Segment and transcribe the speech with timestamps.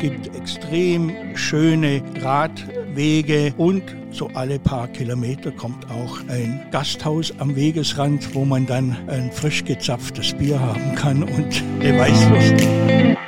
[0.00, 8.34] gibt extrem schöne Radwege und so alle paar Kilometer kommt auch ein Gasthaus am Wegesrand,
[8.34, 13.19] wo man dann ein frisch gezapftes Bier haben kann und eine Weißwurst.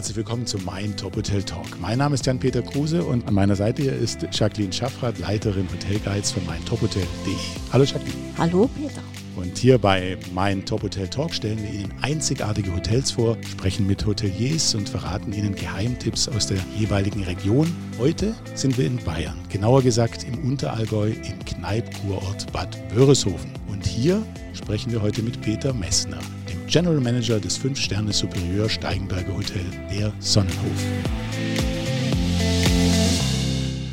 [0.00, 1.78] Herzlich willkommen zu Mein Top Hotel Talk.
[1.78, 6.32] Mein Name ist Jan-Peter Kruse und an meiner Seite hier ist Jacqueline Schaffrath, Leiterin Hotelguides
[6.32, 7.34] für meintophotel.de.
[7.70, 8.16] Hallo Jacqueline.
[8.38, 9.02] Hallo Peter.
[9.36, 14.06] Und hier bei Mein Top Hotel Talk stellen wir Ihnen einzigartige Hotels vor, sprechen mit
[14.06, 17.70] Hoteliers und verraten Ihnen Geheimtipps aus der jeweiligen Region.
[17.98, 23.50] Heute sind wir in Bayern, genauer gesagt im Unterallgäu im Kneipkurort Bad Wörishofen.
[23.68, 24.22] Und hier
[24.54, 26.20] sprechen wir heute mit Peter Messner,
[26.70, 30.84] General Manager des 5-Sterne Superieur Steigenberger Hotel, der Sonnenhof.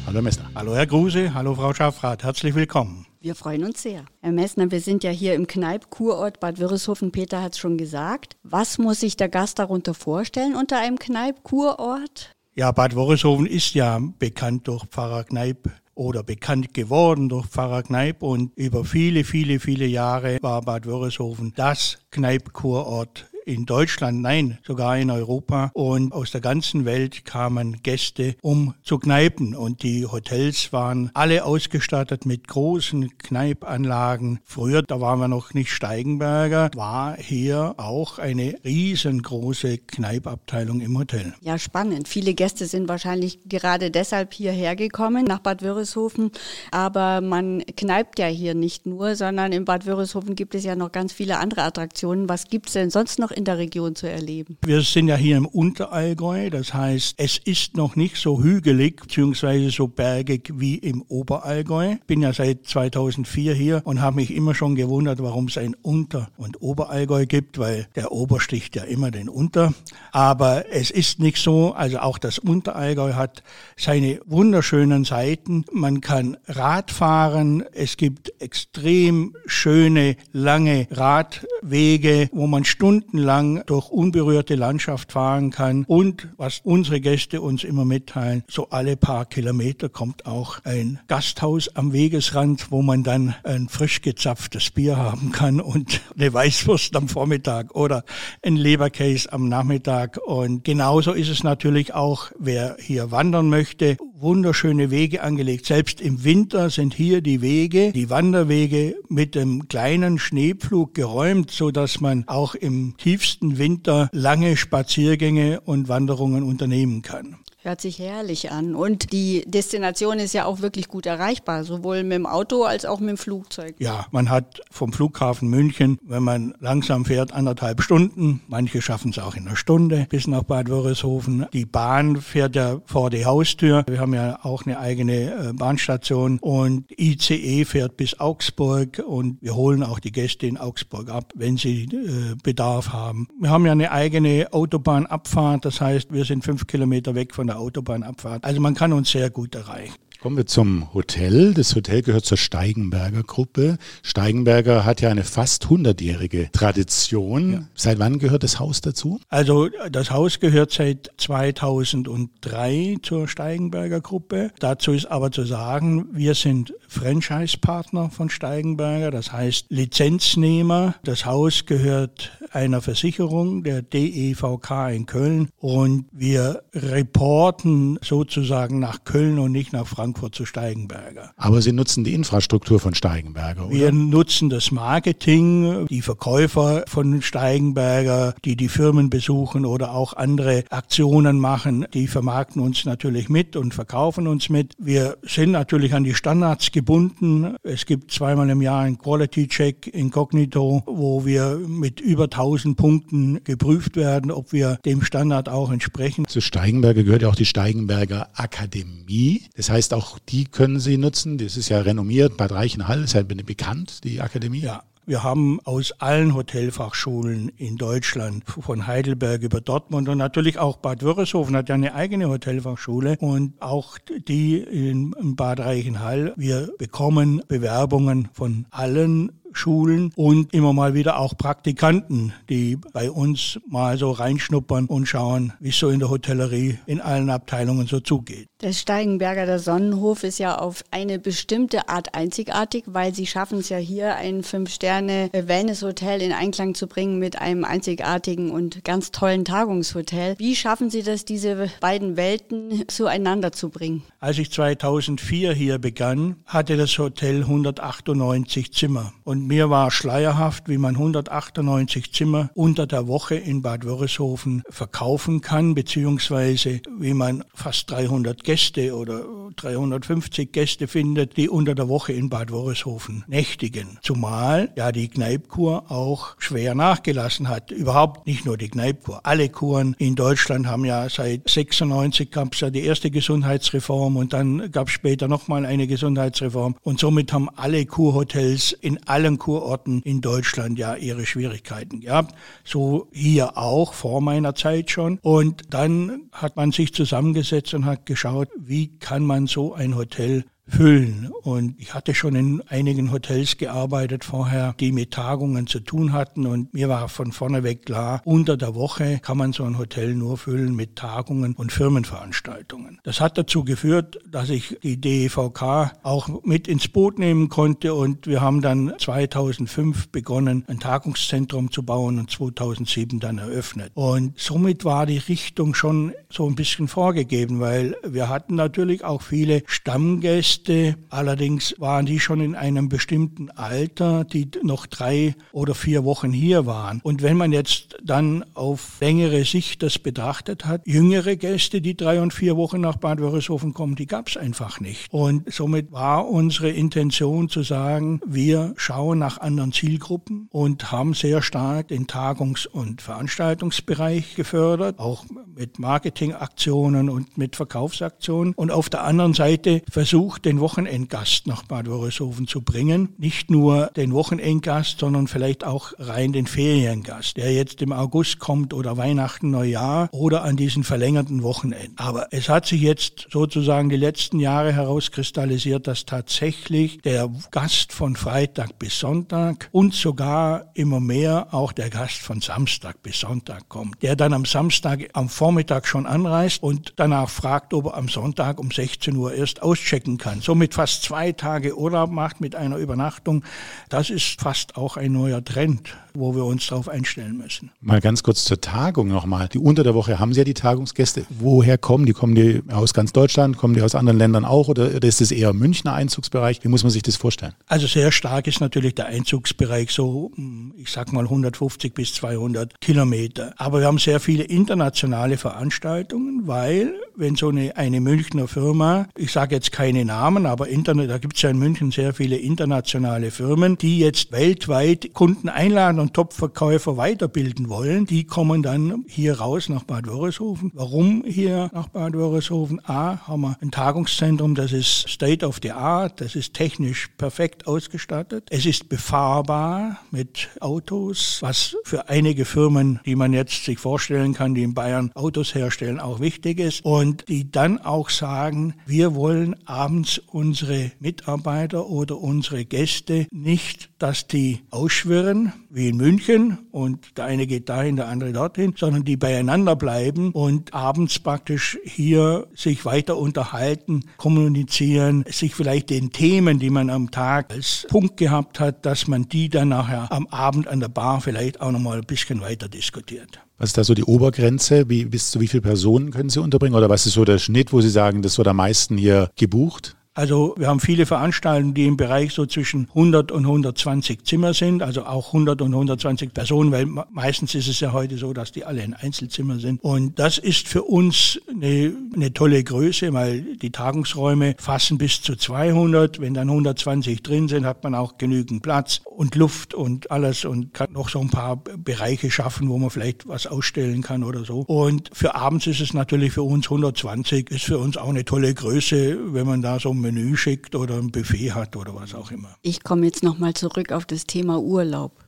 [0.05, 0.51] Hallo Herr Messner.
[0.53, 3.07] Hallo Herr Gruse, hallo Frau Schaffrath, herzlich willkommen.
[3.19, 4.05] Wir freuen uns sehr.
[4.21, 7.11] Herr Messner, wir sind ja hier im Kneipp-Kurort Bad Wörishofen.
[7.11, 8.37] Peter hat es schon gesagt.
[8.43, 12.31] Was muss sich der Gast darunter vorstellen unter einem Kneipp-Kurort?
[12.53, 18.21] Ja, Bad Wörishofen ist ja bekannt durch Pfarrer Kneipp oder bekannt geworden durch Pfarrer Kneipp
[18.21, 24.97] und über viele, viele, viele Jahre war Bad Wörishofen das Kneipp-Kurort in Deutschland, nein, sogar
[24.97, 25.71] in Europa.
[25.73, 29.55] Und aus der ganzen Welt kamen Gäste, um zu kneipen.
[29.55, 34.39] Und die Hotels waren alle ausgestattet mit großen Kneipanlagen.
[34.43, 41.33] Früher, da waren wir noch nicht Steigenberger, war hier auch eine riesengroße Kneipabteilung im Hotel.
[41.41, 42.07] Ja, spannend.
[42.09, 46.31] Viele Gäste sind wahrscheinlich gerade deshalb hierher gekommen, nach Bad Wörishofen.
[46.71, 50.91] Aber man kneipt ja hier nicht nur, sondern in Bad Wörishofen gibt es ja noch
[50.91, 52.27] ganz viele andere Attraktionen.
[52.27, 54.57] Was gibt es denn sonst noch in der Region zu erleben?
[54.65, 59.69] Wir sind ja hier im Unterallgäu, das heißt, es ist noch nicht so hügelig bzw.
[59.69, 61.93] so bergig wie im Oberallgäu.
[61.93, 65.75] Ich bin ja seit 2004 hier und habe mich immer schon gewundert, warum es ein
[65.83, 69.73] Unter- und Oberallgäu gibt, weil der Ober sticht ja immer den Unter.
[70.11, 73.43] Aber es ist nicht so, also auch das Unterallgäu hat
[73.77, 75.63] seine wunderschönen Seiten.
[75.71, 83.89] Man kann Rad fahren, es gibt extrem schöne, lange Radwege, wo man stundenlang lang durch
[83.89, 85.83] unberührte Landschaft fahren kann.
[85.85, 91.75] Und was unsere Gäste uns immer mitteilen, so alle paar Kilometer kommt auch ein Gasthaus
[91.75, 97.09] am Wegesrand, wo man dann ein frisch gezapftes Bier haben kann und eine Weißwurst am
[97.09, 98.05] Vormittag oder
[98.41, 100.17] ein Leberkäse am Nachmittag.
[100.25, 105.65] Und genauso ist es natürlich auch, wer hier wandern möchte, wunderschöne Wege angelegt.
[105.65, 111.71] Selbst im Winter sind hier die Wege, die Wanderwege mit dem kleinen Schneepflug geräumt, so
[111.71, 117.37] dass man auch im tiefsten Winter lange Spaziergänge und Wanderungen unternehmen kann.
[117.67, 118.75] Hört sich herrlich an.
[118.75, 123.01] Und die Destination ist ja auch wirklich gut erreichbar, sowohl mit dem Auto als auch
[123.01, 123.75] mit dem Flugzeug.
[123.77, 128.39] Ja, man hat vom Flughafen München, wenn man langsam fährt, anderthalb Stunden.
[128.47, 131.45] Manche schaffen es auch in einer Stunde bis nach Bad Wörishofen.
[131.51, 133.83] Die Bahn fährt ja vor die Haustür.
[133.85, 139.55] Wir haben ja auch eine eigene äh, Bahnstation und ICE fährt bis Augsburg und wir
[139.55, 143.27] holen auch die Gäste in Augsburg ab, wenn sie äh, Bedarf haben.
[143.41, 147.56] Wir haben ja eine eigene Autobahnabfahrt, das heißt, wir sind fünf Kilometer weg von der
[147.57, 148.43] Autobahnabfahrt.
[148.43, 149.95] Also man kann uns sehr gut erreichen.
[150.19, 151.53] Kommen wir zum Hotel.
[151.53, 153.77] Das Hotel gehört zur Steigenberger Gruppe.
[154.01, 157.53] Steigenberger hat ja eine fast 100-jährige Tradition.
[157.53, 157.67] Ja.
[157.75, 159.19] Seit wann gehört das Haus dazu?
[159.29, 164.51] Also das Haus gehört seit 2003 zur Steigenberger Gruppe.
[164.57, 170.95] Dazu ist aber zu sagen, wir sind Franchise-Partner von Steigenberger, das heißt Lizenznehmer.
[171.03, 179.37] Das Haus gehört einer Versicherung, der DEVK in Köln und wir reporten sozusagen nach Köln
[179.37, 181.31] und nicht nach Frankfurt zu Steigenberger.
[181.37, 183.75] Aber Sie nutzen die Infrastruktur von Steigenberger, oder?
[183.75, 190.63] Wir nutzen das Marketing, die Verkäufer von Steigenberger, die die Firmen besuchen oder auch andere
[190.69, 194.73] Aktionen machen, die vermarkten uns natürlich mit und verkaufen uns mit.
[194.77, 197.55] Wir sind natürlich an die Standards gebunden.
[197.63, 203.43] Es gibt zweimal im Jahr einen Quality Check Incognito, wo wir mit über 1000 Punkten
[203.43, 206.25] geprüft werden, ob wir dem Standard auch entsprechen.
[206.27, 209.43] Zu Steigenberger gehört ja auch die Steigenberger Akademie.
[209.55, 211.39] Das heißt, auch die können Sie nutzen.
[211.39, 212.37] Das ist ja renommiert.
[212.37, 214.59] Bad Reichenhall ist ja bekannt, die Akademie.
[214.59, 220.75] Ja, wir haben aus allen Hotelfachschulen in Deutschland, von Heidelberg über Dortmund und natürlich auch
[220.75, 223.97] Bad Wörishofen hat ja eine eigene Hotelfachschule und auch
[224.27, 226.33] die in Bad Reichenhall.
[226.35, 233.59] Wir bekommen Bewerbungen von allen schulen und immer mal wieder auch Praktikanten, die bei uns
[233.67, 237.99] mal so reinschnuppern und schauen, wie es so in der Hotellerie in allen Abteilungen so
[237.99, 238.47] zugeht.
[238.61, 243.69] Der Steigenberger der Sonnenhof ist ja auf eine bestimmte Art einzigartig, weil Sie schaffen es
[243.69, 250.35] ja hier, ein Fünf-Sterne-Wellness-Hotel in Einklang zu bringen mit einem einzigartigen und ganz tollen Tagungshotel.
[250.39, 254.01] Wie schaffen Sie das, diese beiden Welten zueinander zu bringen?
[254.19, 259.13] Als ich 2004 hier begann, hatte das Hotel 198 Zimmer.
[259.23, 265.41] Und mir war schleierhaft, wie man 198 Zimmer unter der Woche in Bad Wörishofen verkaufen
[265.41, 269.25] kann, beziehungsweise wie man fast 300 Gäste oder
[269.57, 273.99] 350 Gäste findet, die unter der Woche in Bad Wörishofen nächtigen.
[274.01, 277.71] Zumal ja die Kneipkur auch schwer nachgelassen hat.
[277.71, 279.25] Überhaupt nicht nur die Kneipkur.
[279.25, 284.33] Alle Kuren in Deutschland haben ja seit 96 gab es ja die erste Gesundheitsreform und
[284.33, 286.75] dann gab es später nochmal eine Gesundheitsreform.
[286.83, 292.33] Und somit haben alle Kurhotels in allen Kurorten in Deutschland ja ihre Schwierigkeiten gehabt.
[292.63, 295.19] So hier auch vor meiner Zeit schon.
[295.21, 299.95] Und dann hat man sich zusammengesetzt und hat geschaut, geschaut, wie kann man so ein
[299.95, 301.29] Hotel füllen.
[301.43, 306.45] Und ich hatte schon in einigen Hotels gearbeitet vorher, die mit Tagungen zu tun hatten.
[306.45, 310.37] Und mir war von vorneweg klar, unter der Woche kann man so ein Hotel nur
[310.37, 312.99] füllen mit Tagungen und Firmenveranstaltungen.
[313.03, 317.93] Das hat dazu geführt, dass ich die DEVK auch mit ins Boot nehmen konnte.
[317.93, 323.91] Und wir haben dann 2005 begonnen, ein Tagungszentrum zu bauen und 2007 dann eröffnet.
[323.93, 329.21] Und somit war die Richtung schon so ein bisschen vorgegeben, weil wir hatten natürlich auch
[329.21, 330.95] viele Stammgäste, Gäste.
[331.09, 336.65] Allerdings waren die schon in einem bestimmten Alter, die noch drei oder vier Wochen hier
[336.65, 336.99] waren.
[337.03, 342.21] Und wenn man jetzt dann auf längere Sicht das betrachtet hat, jüngere Gäste, die drei
[342.21, 345.11] und vier Wochen nach Bad Wörishofen kommen, die gab es einfach nicht.
[345.11, 351.41] Und somit war unsere Intention zu sagen, wir schauen nach anderen Zielgruppen und haben sehr
[351.41, 355.25] stark den Tagungs- und Veranstaltungsbereich gefördert, auch
[355.55, 358.53] mit Marketingaktionen und mit Verkaufsaktionen.
[358.53, 363.09] Und auf der anderen Seite versucht, den Wochenendgast nach Bad Wörishofen zu bringen.
[363.17, 368.73] Nicht nur den Wochenendgast, sondern vielleicht auch rein den Feriengast, der jetzt im August kommt
[368.73, 371.97] oder Weihnachten, Neujahr oder an diesen verlängerten Wochenenden.
[371.97, 378.15] Aber es hat sich jetzt sozusagen die letzten Jahre herauskristallisiert, dass tatsächlich der Gast von
[378.15, 384.01] Freitag bis Sonntag und sogar immer mehr auch der Gast von Samstag bis Sonntag kommt,
[384.01, 388.59] der dann am Samstag am Vormittag schon anreist und danach fragt, ob er am Sonntag
[388.59, 392.77] um 16 Uhr erst auschecken kann kann, somit fast zwei Tage Urlaub macht mit einer
[392.77, 393.43] Übernachtung,
[393.89, 397.71] das ist fast auch ein neuer Trend, wo wir uns darauf einstellen müssen.
[397.81, 399.47] Mal ganz kurz zur Tagung nochmal.
[399.49, 401.25] Die unter der Woche haben Sie ja die Tagungsgäste.
[401.29, 402.13] Woher kommen die?
[402.13, 403.57] Kommen die aus ganz Deutschland?
[403.57, 404.67] Kommen die aus anderen Ländern auch?
[404.67, 406.63] Oder, oder ist es eher Münchner Einzugsbereich?
[406.63, 407.53] Wie muss man sich das vorstellen?
[407.67, 412.79] Also sehr stark ist natürlich der Einzugsbereich so, hm, ich sag mal 150 bis 200
[412.81, 413.53] Kilometer.
[413.57, 419.31] Aber wir haben sehr viele internationale Veranstaltungen, weil wenn so eine, eine Münchner Firma, ich
[419.31, 423.31] sage jetzt keine Namen, aber Internet, da gibt es ja in München sehr viele internationale
[423.31, 429.69] Firmen, die jetzt weltweit Kunden einladen und Topverkäufer weiterbilden wollen, die kommen dann hier raus
[429.69, 430.71] nach Bad Wörishofen.
[430.73, 432.81] Warum hier nach Bad Wörishofen?
[432.83, 437.65] A, haben wir ein Tagungszentrum, das ist State of the Art, das ist technisch perfekt
[437.65, 438.47] ausgestattet.
[438.49, 444.55] Es ist befahrbar mit Autos, was für einige Firmen, die man jetzt sich vorstellen kann,
[444.55, 446.83] die in Bayern Autos herstellen, auch wichtig ist.
[446.83, 454.27] Und die dann auch sagen, wir wollen abends unsere Mitarbeiter oder unsere Gäste nicht, dass
[454.27, 459.17] die ausschwirren, wie in München und der eine geht dahin, der andere dorthin, sondern die
[459.17, 466.69] beieinander bleiben und abends praktisch hier sich weiter unterhalten, kommunizieren, sich vielleicht den Themen, die
[466.69, 470.79] man am Tag als Punkt gehabt hat, dass man die dann nachher am Abend an
[470.79, 473.39] der Bar vielleicht auch nochmal ein bisschen weiter diskutiert.
[473.57, 474.87] Was ist da so die Obergrenze?
[474.87, 476.75] Wie, bis zu wie viele Personen können Sie unterbringen?
[476.75, 479.96] Oder was ist so der Schnitt, wo Sie sagen, das wird am meisten hier gebucht?
[480.17, 484.81] Also wir haben viele Veranstaltungen, die im Bereich so zwischen 100 und 120 Zimmer sind,
[484.81, 488.65] also auch 100 und 120 Personen, weil meistens ist es ja heute so, dass die
[488.65, 489.79] alle in Einzelzimmer sind.
[489.83, 495.35] Und das ist für uns eine, eine tolle Größe, weil die Tagungsräume fassen bis zu
[495.35, 496.19] 200.
[496.19, 500.73] Wenn dann 120 drin sind, hat man auch genügend Platz und Luft und alles und
[500.73, 504.61] kann noch so ein paar Bereiche schaffen, wo man vielleicht was ausstellen kann oder so.
[504.61, 508.51] Und für abends ist es natürlich für uns 120, ist für uns auch eine tolle
[508.51, 512.55] Größe, wenn man da so Menü schickt oder ein Buffet hat oder was auch immer.
[512.61, 515.25] Ich komme jetzt nochmal zurück auf das Thema Urlaub.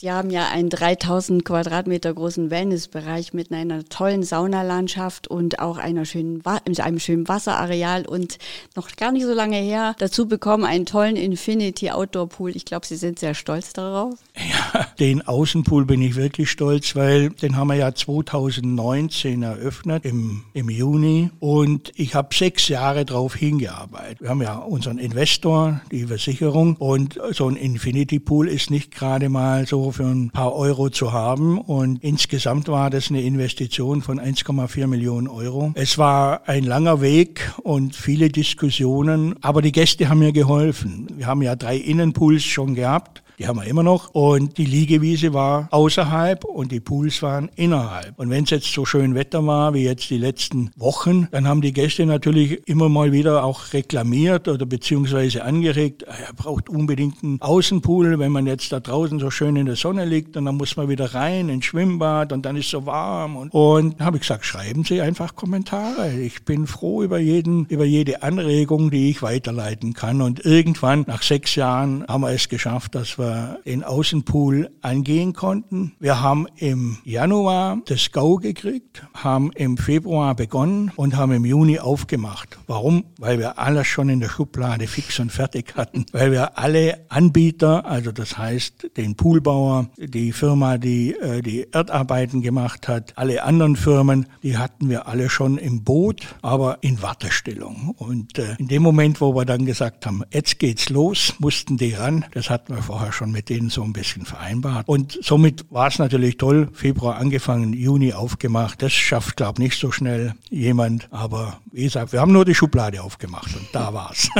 [0.00, 6.06] Sie haben ja einen 3000 Quadratmeter großen Wellnessbereich mit einer tollen Saunalandschaft und auch einer
[6.06, 8.38] schönen, einem schönen Wasserareal und
[8.76, 12.56] noch gar nicht so lange her dazu bekommen einen tollen Infinity Outdoor Pool.
[12.56, 14.14] Ich glaube, Sie sind sehr stolz darauf.
[14.38, 20.44] Ja, den Außenpool bin ich wirklich stolz, weil den haben wir ja 2019 eröffnet im,
[20.54, 24.22] im Juni und ich habe sechs Jahre darauf hingearbeitet.
[24.22, 29.28] Wir haben ja unseren Investor, die Versicherung und so ein Infinity Pool ist nicht gerade
[29.28, 34.20] mal so für ein paar Euro zu haben und insgesamt war das eine Investition von
[34.20, 35.72] 1,4 Millionen Euro.
[35.74, 41.08] Es war ein langer Weg und viele Diskussionen, aber die Gäste haben mir geholfen.
[41.16, 44.10] Wir haben ja drei Innenpools schon gehabt die haben wir immer noch.
[44.10, 48.18] Und die Liegewiese war außerhalb und die Pools waren innerhalb.
[48.18, 51.62] Und wenn es jetzt so schön Wetter war wie jetzt die letzten Wochen, dann haben
[51.62, 57.24] die Gäste natürlich immer mal wieder auch reklamiert oder beziehungsweise angeregt, ah, er braucht unbedingt
[57.24, 60.56] einen Außenpool, wenn man jetzt da draußen so schön in der Sonne liegt und dann
[60.56, 63.36] muss man wieder rein ins Schwimmbad und dann ist so warm.
[63.36, 66.12] Und, und habe ich gesagt, schreiben Sie einfach Kommentare.
[66.12, 70.20] Ich bin froh über jeden, über jede Anregung, die ich weiterleiten kann.
[70.20, 73.29] Und irgendwann, nach sechs Jahren, haben wir es geschafft, dass wir
[73.64, 75.92] den Außenpool angehen konnten.
[75.98, 81.78] Wir haben im Januar das Go gekriegt, haben im Februar begonnen und haben im Juni
[81.78, 82.58] aufgemacht.
[82.66, 83.04] Warum?
[83.18, 86.06] Weil wir alles schon in der Schublade fix und fertig hatten.
[86.12, 92.42] Weil wir alle Anbieter, also das heißt den Poolbauer, die Firma, die äh, die Erdarbeiten
[92.42, 97.94] gemacht hat, alle anderen Firmen, die hatten wir alle schon im Boot, aber in Wartestellung.
[97.98, 101.92] Und äh, in dem Moment, wo wir dann gesagt haben, jetzt geht's los, mussten die
[101.92, 102.24] ran.
[102.32, 104.88] Das hatten wir vorher schon schon mit denen so ein bisschen vereinbart.
[104.88, 106.68] Und somit war es natürlich toll.
[106.72, 108.80] Februar angefangen, Juni aufgemacht.
[108.80, 111.06] Das schafft, glaube ich, nicht so schnell jemand.
[111.10, 114.30] Aber wie gesagt, wir haben nur die Schublade aufgemacht und da war's.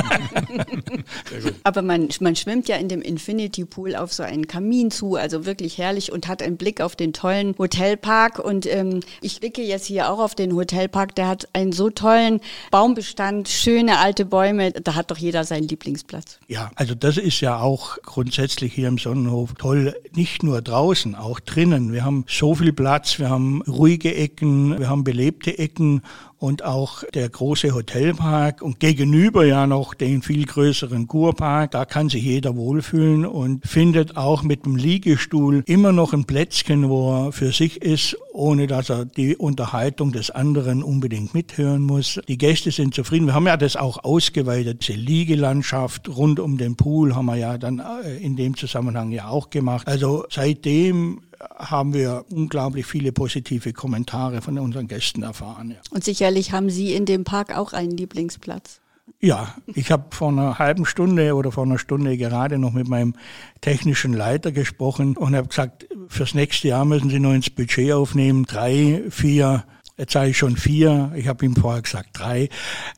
[1.62, 5.44] Aber man, man schwimmt ja in dem Infinity Pool auf so einen Kamin zu, also
[5.44, 8.38] wirklich herrlich und hat einen Blick auf den tollen Hotelpark.
[8.38, 11.14] Und ähm, ich blicke jetzt hier auch auf den Hotelpark.
[11.16, 14.72] Der hat einen so tollen Baumbestand, schöne alte Bäume.
[14.72, 16.38] Da hat doch jeder seinen Lieblingsplatz.
[16.48, 21.40] Ja, also das ist ja auch grundsätzlich hier im Sonnenhof toll, nicht nur draußen, auch
[21.40, 21.92] drinnen.
[21.92, 26.02] Wir haben so viel Platz, wir haben ruhige Ecken, wir haben belebte Ecken
[26.40, 31.72] und auch der große Hotelpark und gegenüber ja noch den viel größeren Kurpark.
[31.72, 36.88] Da kann sich jeder wohlfühlen und findet auch mit dem Liegestuhl immer noch ein Plätzchen,
[36.88, 42.18] wo er für sich ist, ohne dass er die Unterhaltung des anderen unbedingt mithören muss.
[42.26, 43.26] Die Gäste sind zufrieden.
[43.26, 44.88] Wir haben ja das auch ausgeweitet.
[44.88, 49.28] Diese Liegelandschaft rund um den Pool haben wir ja dann äh, in dem Zusammenhang ja
[49.28, 49.86] auch gemacht.
[49.86, 51.20] Also seitdem
[51.56, 55.70] haben wir unglaublich viele positive Kommentare von unseren Gästen erfahren.
[55.70, 55.76] Ja.
[55.90, 58.80] Und sicherlich haben Sie in dem Park auch einen Lieblingsplatz.
[59.20, 63.14] Ja, ich habe vor einer halben Stunde oder vor einer Stunde gerade noch mit meinem
[63.60, 68.44] technischen Leiter gesprochen und habe gesagt, fürs nächste Jahr müssen Sie noch ins Budget aufnehmen,
[68.46, 69.64] drei, vier
[70.00, 72.48] jetzt sage ich schon vier, ich habe ihm vorher gesagt drei,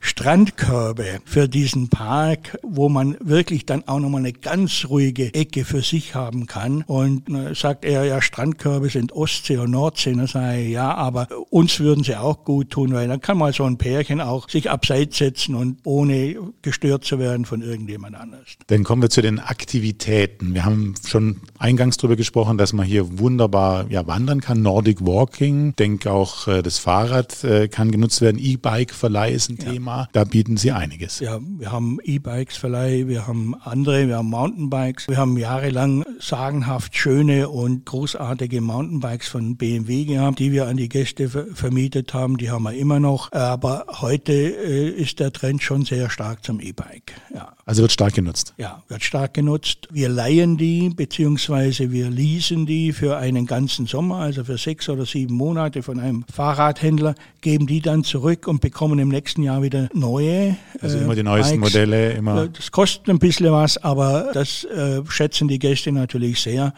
[0.01, 5.83] Strandkörbe für diesen Park, wo man wirklich dann auch nochmal eine ganz ruhige Ecke für
[5.83, 6.83] sich haben kann.
[6.87, 10.13] Und äh, sagt er, ja, Strandkörbe sind Ostsee und Nordsee.
[10.13, 13.53] Dann sage ich, ja, aber uns würden sie auch gut tun, weil dann kann mal
[13.53, 18.47] so ein Pärchen auch sich abseits setzen und ohne gestört zu werden von irgendjemand anders.
[18.69, 20.55] Dann kommen wir zu den Aktivitäten.
[20.55, 24.63] Wir haben schon eingangs darüber gesprochen, dass man hier wunderbar ja, wandern kann.
[24.63, 29.57] Nordic Walking, denke auch äh, das Fahrrad Fahrrad äh, kann genutzt werden, E-Bike-Verleih ist ein
[29.57, 29.73] ja.
[29.73, 30.09] Thema.
[30.13, 31.21] Da bieten Sie einiges.
[31.21, 35.09] Ja, wir haben E-Bikes-Verleih, wir haben andere, wir haben Mountainbikes.
[35.09, 40.91] Wir haben jahrelang sagenhaft schöne und großartige Mountainbikes von BMW gehabt, die wir an die
[40.91, 42.37] Gäste ver vermietet haben.
[42.37, 43.33] Die haben wir immer noch.
[43.33, 47.15] Aber heute äh, ist der Trend schon sehr stark zum E-Bike.
[47.35, 47.55] Ja.
[47.65, 48.53] Also wird stark genutzt.
[48.59, 49.89] Ja, wird stark genutzt.
[49.91, 55.07] Wir leihen die, beziehungsweise wir leasen die für einen ganzen Sommer, also für sechs oder
[55.07, 59.63] sieben Monate von einem Fahrrad Fahrradhändler geben die dann zurück und bekommen im nächsten Jahr
[59.63, 60.57] wieder neue.
[60.81, 61.75] Also immer die neuesten Bikes.
[61.75, 62.49] Modelle, immer.
[62.49, 66.75] Das kostet ein bisschen was, aber das äh, schätzen die Gäste natürlich sehr.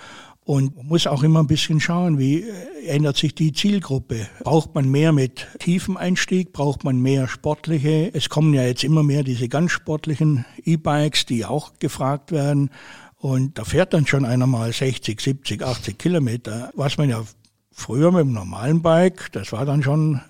[0.46, 4.26] Und man muss auch immer ein bisschen schauen, wie äh, ändert sich die Zielgruppe.
[4.40, 6.52] Braucht man mehr mit tiefem Einstieg?
[6.52, 8.10] Braucht man mehr sportliche?
[8.12, 12.70] Es kommen ja jetzt immer mehr diese ganz sportlichen E-Bikes, die auch gefragt werden.
[13.16, 17.24] Und da fährt dann schon einer mal 60, 70, 80 Kilometer, was man ja
[17.76, 20.20] Früher mit dem normalen Bike, das war dann schon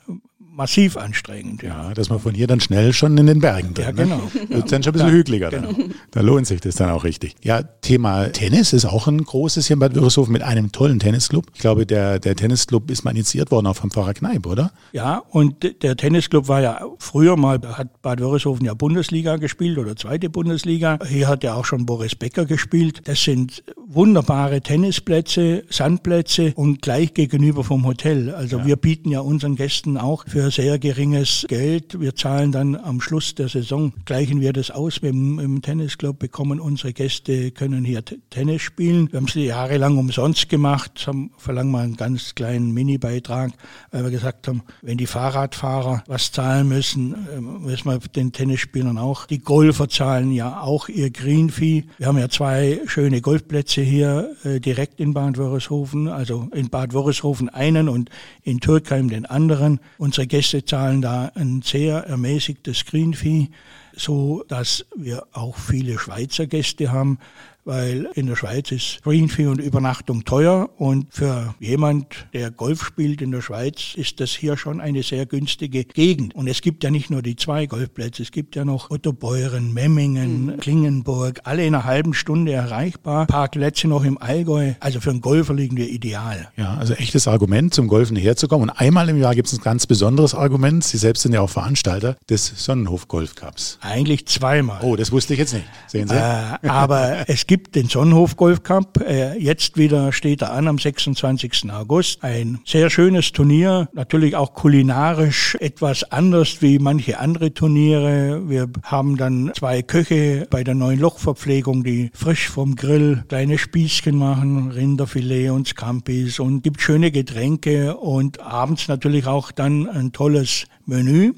[0.55, 1.63] massiv anstrengend.
[1.63, 1.89] Ja.
[1.89, 3.85] ja, dass man von hier dann schnell schon in den Bergen drin.
[3.85, 4.17] Ja, genau.
[4.17, 4.49] Ne?
[4.57, 5.51] Wird dann schon ein bisschen ja, hügeliger.
[5.51, 5.73] Genau.
[5.73, 5.95] Dann.
[6.11, 7.35] Da lohnt sich das dann auch richtig.
[7.43, 11.47] Ja, Thema Tennis ist auch ein großes hier in Bad Wörishofen mit einem tollen Tennisclub.
[11.55, 14.73] Ich glaube, der, der Tennisclub ist mal initiiert worden auch vom Pfarrer Kneip, oder?
[14.93, 19.97] Ja, und der Tennisclub war ja früher mal, hat Bad Wörishofen ja Bundesliga gespielt oder
[19.97, 20.99] zweite Bundesliga.
[21.09, 23.03] Hier hat ja auch schon Boris Becker gespielt.
[23.05, 28.35] Das sind wunderbare Tennisplätze, Sandplätze und gleich gegenüber vom Hotel.
[28.35, 28.67] Also ja.
[28.67, 32.01] wir bieten ja unseren Gästen auch für sehr geringes Geld.
[32.01, 36.19] Wir zahlen dann am Schluss der Saison, gleichen wir das aus mit dem, mit Tennisclub,
[36.19, 39.11] bekommen unsere Gäste, können hier Tennis spielen.
[39.13, 43.53] Wir haben es jahrelang umsonst gemacht, haben, verlangen mal einen ganz kleinen Mini-Beitrag,
[43.91, 48.99] weil wir gesagt haben, wenn die Fahrradfahrer was zahlen müssen, ähm, müssen wir den Tennisspielern
[48.99, 49.27] auch.
[49.27, 51.85] Die Golfer zahlen ja auch ihr Green-Fee.
[51.99, 56.93] Wir haben ja zwei schöne Golfplätze hier äh, direkt in Bad Wörishofen, also in Bad
[56.93, 58.11] Wörishofen einen und
[58.43, 59.81] in Türkheim den anderen.
[59.99, 63.51] Unsere Gäste zahlen da ein sehr ermäßigtes Green-Fee,
[63.95, 67.21] so dass wir auch viele Schweizer Gäste haben
[67.65, 73.23] weil in der Schweiz ist Greenfee und Übernachtung teuer und für jemand, der Golf spielt
[73.23, 76.35] in der Schweiz, ist das hier schon eine sehr günstige Gegend.
[76.35, 80.47] Und es gibt ja nicht nur die zwei Golfplätze, es gibt ja noch Ottobeuren, Memmingen,
[80.47, 80.57] mhm.
[80.59, 83.27] Klingenburg, alle in einer halben Stunde erreichbar.
[83.27, 84.75] Parkplätze noch im Allgäu.
[84.81, 86.49] Also für einen Golfer liegen wir ideal.
[86.57, 88.69] Ja, also echtes Argument, zum Golfen herzukommen.
[88.69, 90.85] Und einmal im Jahr gibt es ein ganz besonderes Argument.
[90.85, 93.79] Sie selbst sind ja auch Veranstalter des Sonnenhof Golf Cups.
[93.81, 94.81] Eigentlich zweimal.
[94.83, 95.67] Oh, das wusste ich jetzt nicht.
[95.87, 96.15] Sehen Sie?
[96.15, 99.01] Äh, aber es gibt gibt den Sonnenhof Golf Cup.
[99.01, 101.71] Äh, jetzt wieder steht er an am 26.
[101.71, 102.25] August.
[102.25, 108.49] Ein sehr schönes Turnier, natürlich auch kulinarisch etwas anders wie manche andere Turniere.
[108.49, 114.19] Wir haben dann zwei Köche bei der neuen Lochverpflegung, die frisch vom Grill kleine Spießchen
[114.19, 120.65] machen, Rinderfilet und Scampis und gibt schöne Getränke und abends natürlich auch dann ein tolles
[120.87, 121.35] Menü.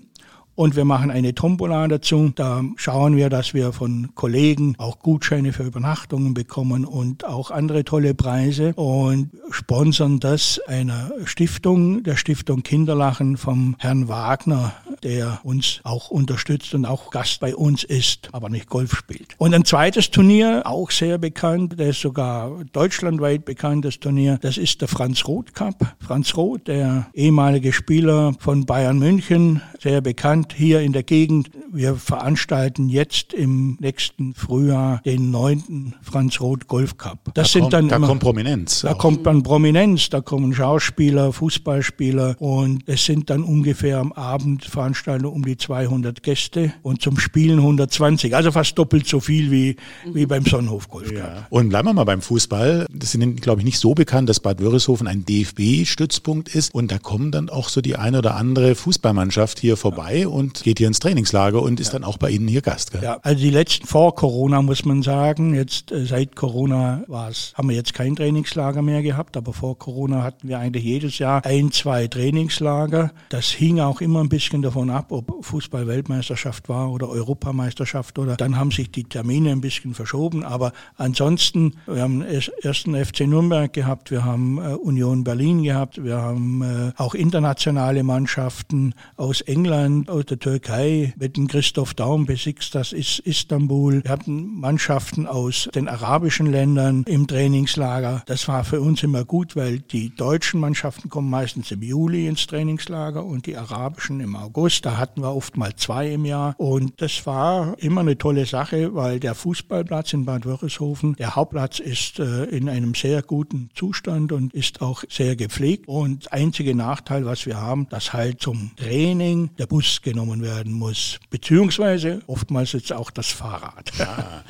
[0.57, 2.33] Und wir machen eine Tombola dazu.
[2.35, 7.85] Da schauen wir, dass wir von Kollegen auch Gutscheine für Übernachtungen bekommen und auch andere
[7.85, 14.73] tolle Preise und sponsern das einer Stiftung, der Stiftung Kinderlachen vom Herrn Wagner,
[15.03, 19.35] der uns auch unterstützt und auch Gast bei uns ist, aber nicht Golf spielt.
[19.37, 24.81] Und ein zweites Turnier, auch sehr bekannt, der ist sogar deutschlandweit bekanntes Turnier, das ist
[24.81, 25.95] der Franz Roth Cup.
[26.01, 31.49] Franz Roth, der ehemalige Spieler von Bayern München, sehr bekannt hier in der Gegend.
[31.73, 37.31] Wir veranstalten jetzt im nächsten Frühjahr den neunten Franz Roth Golf Cup.
[37.35, 38.81] Das da sind kommt, dann da immer, kommt Prominenz.
[38.81, 38.99] Da auch.
[38.99, 45.33] kommt dann Prominenz, da kommen Schauspieler, Fußballspieler und es sind dann ungefähr am Abend Veranstaltungen
[45.33, 48.35] um die 200 Gäste und zum Spielen 120.
[48.35, 49.77] Also fast doppelt so viel wie,
[50.13, 51.17] wie beim Sonnenhof Golf Cup.
[51.17, 51.47] Ja.
[51.51, 52.87] Und bleiben wir mal beim Fußball.
[52.91, 56.99] Das sind, glaube ich, nicht so bekannt, dass Bad Wörishofen ein DFB-Stützpunkt ist und da
[56.99, 60.89] kommen dann auch so die eine oder andere Fußballmannschaft hier vorbei ja und geht hier
[60.89, 62.93] ins Trainingslager und ist dann auch bei Ihnen hier Gast.
[62.93, 63.03] Gell?
[63.03, 65.55] Ja, also die letzten vor Corona muss man sagen.
[65.55, 70.23] Jetzt äh, seit Corona war's, haben wir jetzt kein Trainingslager mehr gehabt, aber vor Corona
[70.23, 73.13] hatten wir eigentlich jedes Jahr ein, zwei Trainingslager.
[73.29, 78.57] Das hing auch immer ein bisschen davon ab, ob Fußball-Weltmeisterschaft war oder Europameisterschaft oder dann
[78.57, 80.45] haben sich die Termine ein bisschen verschoben.
[80.45, 86.17] Aber ansonsten, wir haben ersten FC Nürnberg gehabt, wir haben äh, Union Berlin gehabt, wir
[86.17, 92.75] haben äh, auch internationale Mannschaften aus England, aus der Türkei mit dem Christoph Daum besiegt,
[92.75, 94.05] das ist Istanbul.
[94.05, 98.23] Wir hatten Mannschaften aus den arabischen Ländern im Trainingslager.
[98.27, 102.47] Das war für uns immer gut, weil die deutschen Mannschaften kommen meistens im Juli ins
[102.47, 104.85] Trainingslager und die arabischen im August.
[104.85, 108.95] Da hatten wir oft mal zwei im Jahr und das war immer eine tolle Sache,
[108.95, 114.33] weil der Fußballplatz in Bad Wörishofen, der Hauptplatz ist äh, in einem sehr guten Zustand
[114.33, 119.46] und ist auch sehr gepflegt und einzige Nachteil, was wir haben, dass halt zum Training
[119.59, 123.91] der Bus genommen werden muss, beziehungsweise oftmals jetzt auch das Fahrrad.
[123.99, 124.45] Ja.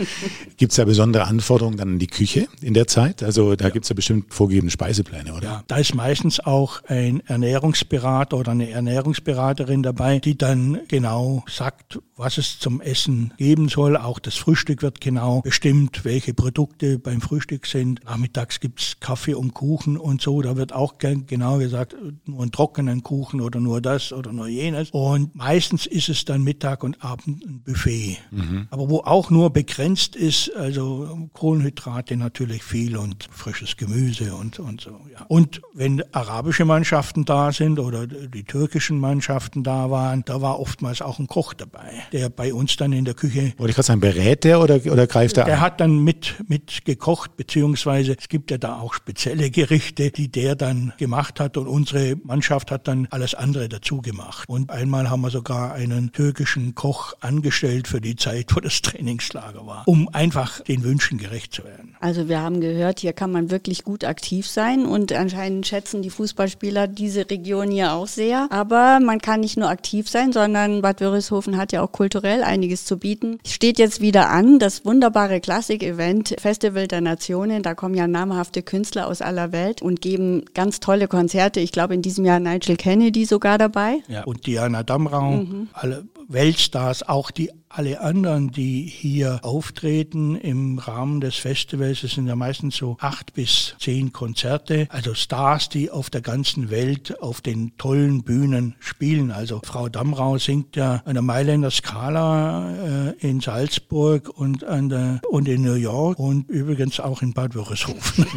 [0.56, 3.22] Gibt es da besondere Anforderungen dann an die Küche in der Zeit?
[3.22, 3.70] Also da ja.
[3.70, 5.44] gibt es ja bestimmt vorgegebene Speisepläne, oder?
[5.44, 11.98] Ja, da ist meistens auch ein Ernährungsberater oder eine Ernährungsberaterin dabei, die dann genau sagt,
[12.16, 13.96] was es zum Essen geben soll.
[13.96, 18.04] Auch das Frühstück wird genau bestimmt, welche Produkte beim Frühstück sind.
[18.04, 20.40] Nachmittags gibt es Kaffee und Kuchen und so.
[20.42, 24.85] Da wird auch genau gesagt, nur einen trockenen Kuchen oder nur das oder nur jenes.
[24.92, 28.18] Und meistens ist es dann Mittag und Abend ein Buffet.
[28.30, 28.68] Mhm.
[28.70, 34.80] Aber wo auch nur begrenzt ist, also Kohlenhydrate natürlich viel und frisches Gemüse und, und
[34.80, 35.00] so.
[35.12, 35.24] Ja.
[35.28, 41.02] Und wenn arabische Mannschaften da sind oder die türkischen Mannschaften da waren, da war oftmals
[41.02, 43.52] auch ein Koch dabei, der bei uns dann in der Küche.
[43.56, 45.60] Wollte ich gerade sagen, berät der oder, oder greift er Der an?
[45.60, 50.54] hat dann mit, mit gekocht, beziehungsweise es gibt ja da auch spezielle Gerichte, die der
[50.56, 54.48] dann gemacht hat und unsere Mannschaft hat dann alles andere dazu gemacht.
[54.48, 59.66] Und einmal haben wir sogar einen türkischen Koch angestellt für die Zeit, wo das Trainingslager
[59.66, 61.96] war, um einfach den Wünschen gerecht zu werden.
[62.00, 66.10] Also wir haben gehört, hier kann man wirklich gut aktiv sein und anscheinend schätzen die
[66.10, 68.48] Fußballspieler diese Region hier auch sehr.
[68.50, 72.84] Aber man kann nicht nur aktiv sein, sondern Bad Wörishofen hat ja auch kulturell einiges
[72.84, 73.38] zu bieten.
[73.46, 77.62] Steht jetzt wieder an, das wunderbare Klassik-Event Festival der Nationen.
[77.62, 81.60] Da kommen ja namhafte Künstler aus aller Welt und geben ganz tolle Konzerte.
[81.60, 84.02] Ich glaube in diesem Jahr Nigel Kennedy sogar dabei.
[84.08, 85.68] Ja, und Diana Damrau, mhm.
[85.72, 92.26] alle Weltstars, auch die alle anderen, die hier auftreten im Rahmen des Festivals, es sind
[92.26, 97.42] ja meistens so acht bis zehn Konzerte, also Stars, die auf der ganzen Welt auf
[97.42, 99.30] den tollen Bühnen spielen.
[99.30, 105.20] Also Frau Damrau singt ja an der Mailänder Skala äh, in Salzburg und, an der,
[105.28, 108.26] und in New York und übrigens auch in Bad Wörishofen.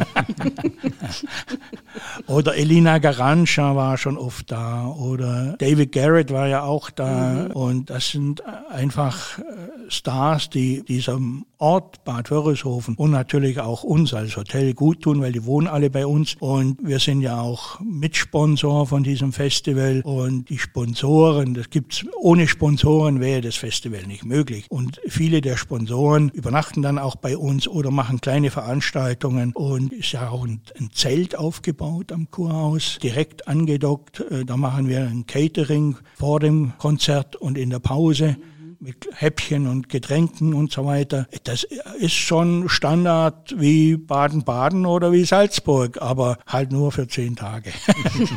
[2.26, 7.50] oder Elina Garancha war schon oft da oder David Garrett war ja auch da mhm.
[7.52, 9.42] und das sind einfach äh,
[9.88, 15.32] Stars, die diesem Ort Bad Wörishofen und natürlich auch uns als Hotel gut tun, weil
[15.32, 16.36] die wohnen alle bei uns.
[16.40, 20.00] Und wir sind ja auch Mitsponsor von diesem Festival.
[20.04, 24.66] Und die Sponsoren, das gibt's ohne Sponsoren wäre das Festival nicht möglich.
[24.70, 29.52] Und viele der Sponsoren übernachten dann auch bei uns oder machen kleine Veranstaltungen.
[29.52, 34.88] Und ist ja auch ein, ein Zelt aufgebaut am Kurhaus, direkt angedockt, äh, da machen
[34.88, 38.36] wir ein Catering vor dem Konzert und in der Pause
[38.80, 41.28] mit Häppchen und Getränken und so weiter.
[41.44, 41.66] Das
[41.98, 47.72] ist schon Standard wie Baden-Baden oder wie Salzburg, aber halt nur für zehn Tage.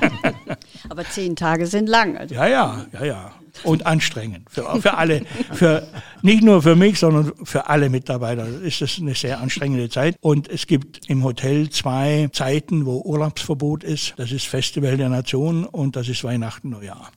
[0.90, 2.18] aber zehn Tage sind lang.
[2.18, 2.36] Also.
[2.36, 3.32] Ja, ja, ja, ja.
[3.64, 4.50] Und anstrengend.
[4.50, 5.22] Für, für alle,
[5.54, 5.88] für,
[6.24, 10.16] nicht nur für mich, sondern für alle Mitarbeiter ist das eine sehr anstrengende Zeit.
[10.22, 14.16] Und es gibt im Hotel zwei Zeiten, wo Urlaubsverbot ist.
[14.18, 17.12] Das ist Festival der Nationen und das ist Weihnachten, Neujahr.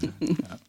[0.00, 0.08] Ja.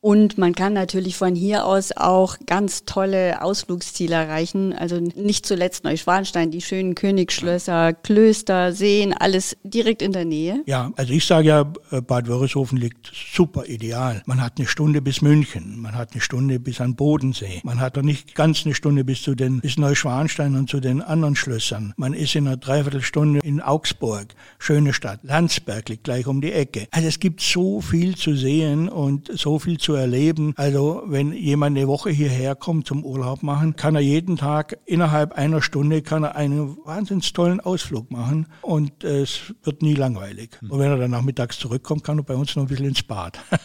[0.00, 4.72] Und man kann natürlich von hier aus auch ganz tolle Ausflugsziele erreichen.
[4.72, 10.62] Also nicht zuletzt Neuschwanstein, die schönen Königsschlösser, Klöster, Seen, alles direkt in der Nähe.
[10.66, 14.22] Ja, also ich sage ja, äh, Bad Wörishofen liegt super ideal.
[14.26, 17.96] Man hat eine Stunde bis München, man hat eine Stunde bis an Bodensee, man hat
[17.96, 21.92] doch nicht ganz eine Stunde bis zu den bis Neuschwanstein und zu den anderen Schlössern.
[21.96, 24.28] Man ist in einer Dreiviertelstunde in Augsburg,
[24.60, 25.20] schöne Stadt.
[25.24, 26.86] Landsberg liegt gleich um die Ecke.
[26.92, 30.52] Also es gibt so viel zu sehen und so viel zu zu erleben.
[30.56, 35.32] Also wenn jemand eine Woche hierher kommt zum Urlaub machen, kann er jeden Tag innerhalb
[35.32, 40.58] einer Stunde kann er einen wahnsinnig tollen Ausflug machen und es wird nie langweilig.
[40.68, 43.38] Und wenn er dann nachmittags zurückkommt, kann er bei uns noch ein bisschen ins Bad.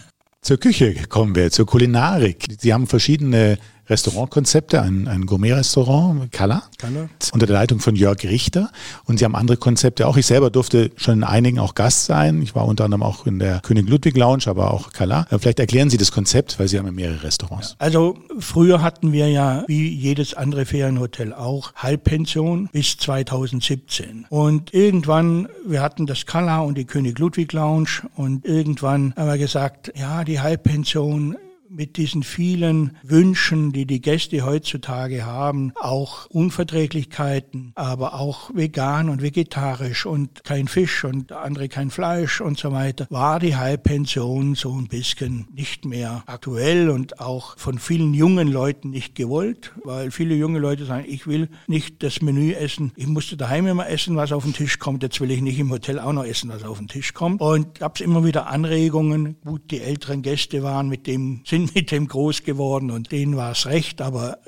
[0.44, 2.48] Zur Küche kommen wir, zur Kulinarik.
[2.60, 3.58] Sie haben verschiedene
[3.90, 8.72] Restaurantkonzepte, ein, ein Gourmet-Restaurant, Kalla, Kalla, unter der Leitung von Jörg Richter.
[9.06, 10.18] Und sie haben andere Konzepte auch.
[10.18, 12.42] Ich selber durfte schon in einigen auch Gast sein.
[12.42, 15.28] Ich war unter anderem auch in der König Ludwig Lounge, aber auch Kalla.
[15.38, 17.76] Vielleicht erklären Sie das Konzept, weil Sie haben ja mehrere Restaurants.
[17.80, 24.26] Also früher hatten wir ja, wie jedes andere Ferienhotel auch, Halbpension bis 2017.
[24.30, 29.38] Und irgendwann, wir hatten das Kalla und die König Ludwig Lounge und irgendwann haben wir
[29.38, 31.36] gesagt, ja, die Halbpension
[31.74, 39.22] mit diesen vielen Wünschen, die die Gäste heutzutage haben, auch Unverträglichkeiten, aber auch vegan und
[39.22, 44.74] vegetarisch und kein Fisch und andere kein Fleisch und so weiter, war die Halbpension so
[44.74, 50.36] ein bisschen nicht mehr aktuell und auch von vielen jungen Leuten nicht gewollt, weil viele
[50.36, 54.32] junge Leute sagen, ich will nicht das Menü essen, ich musste daheim immer essen, was
[54.32, 56.78] auf den Tisch kommt, jetzt will ich nicht im Hotel auch noch essen, was auf
[56.78, 57.42] den Tisch kommt.
[57.42, 61.72] Und gab es immer wieder Anregungen, gut, die älteren Gäste waren mit dem Sinn bin
[61.76, 64.40] mit dem groß geworden und denen war es recht, aber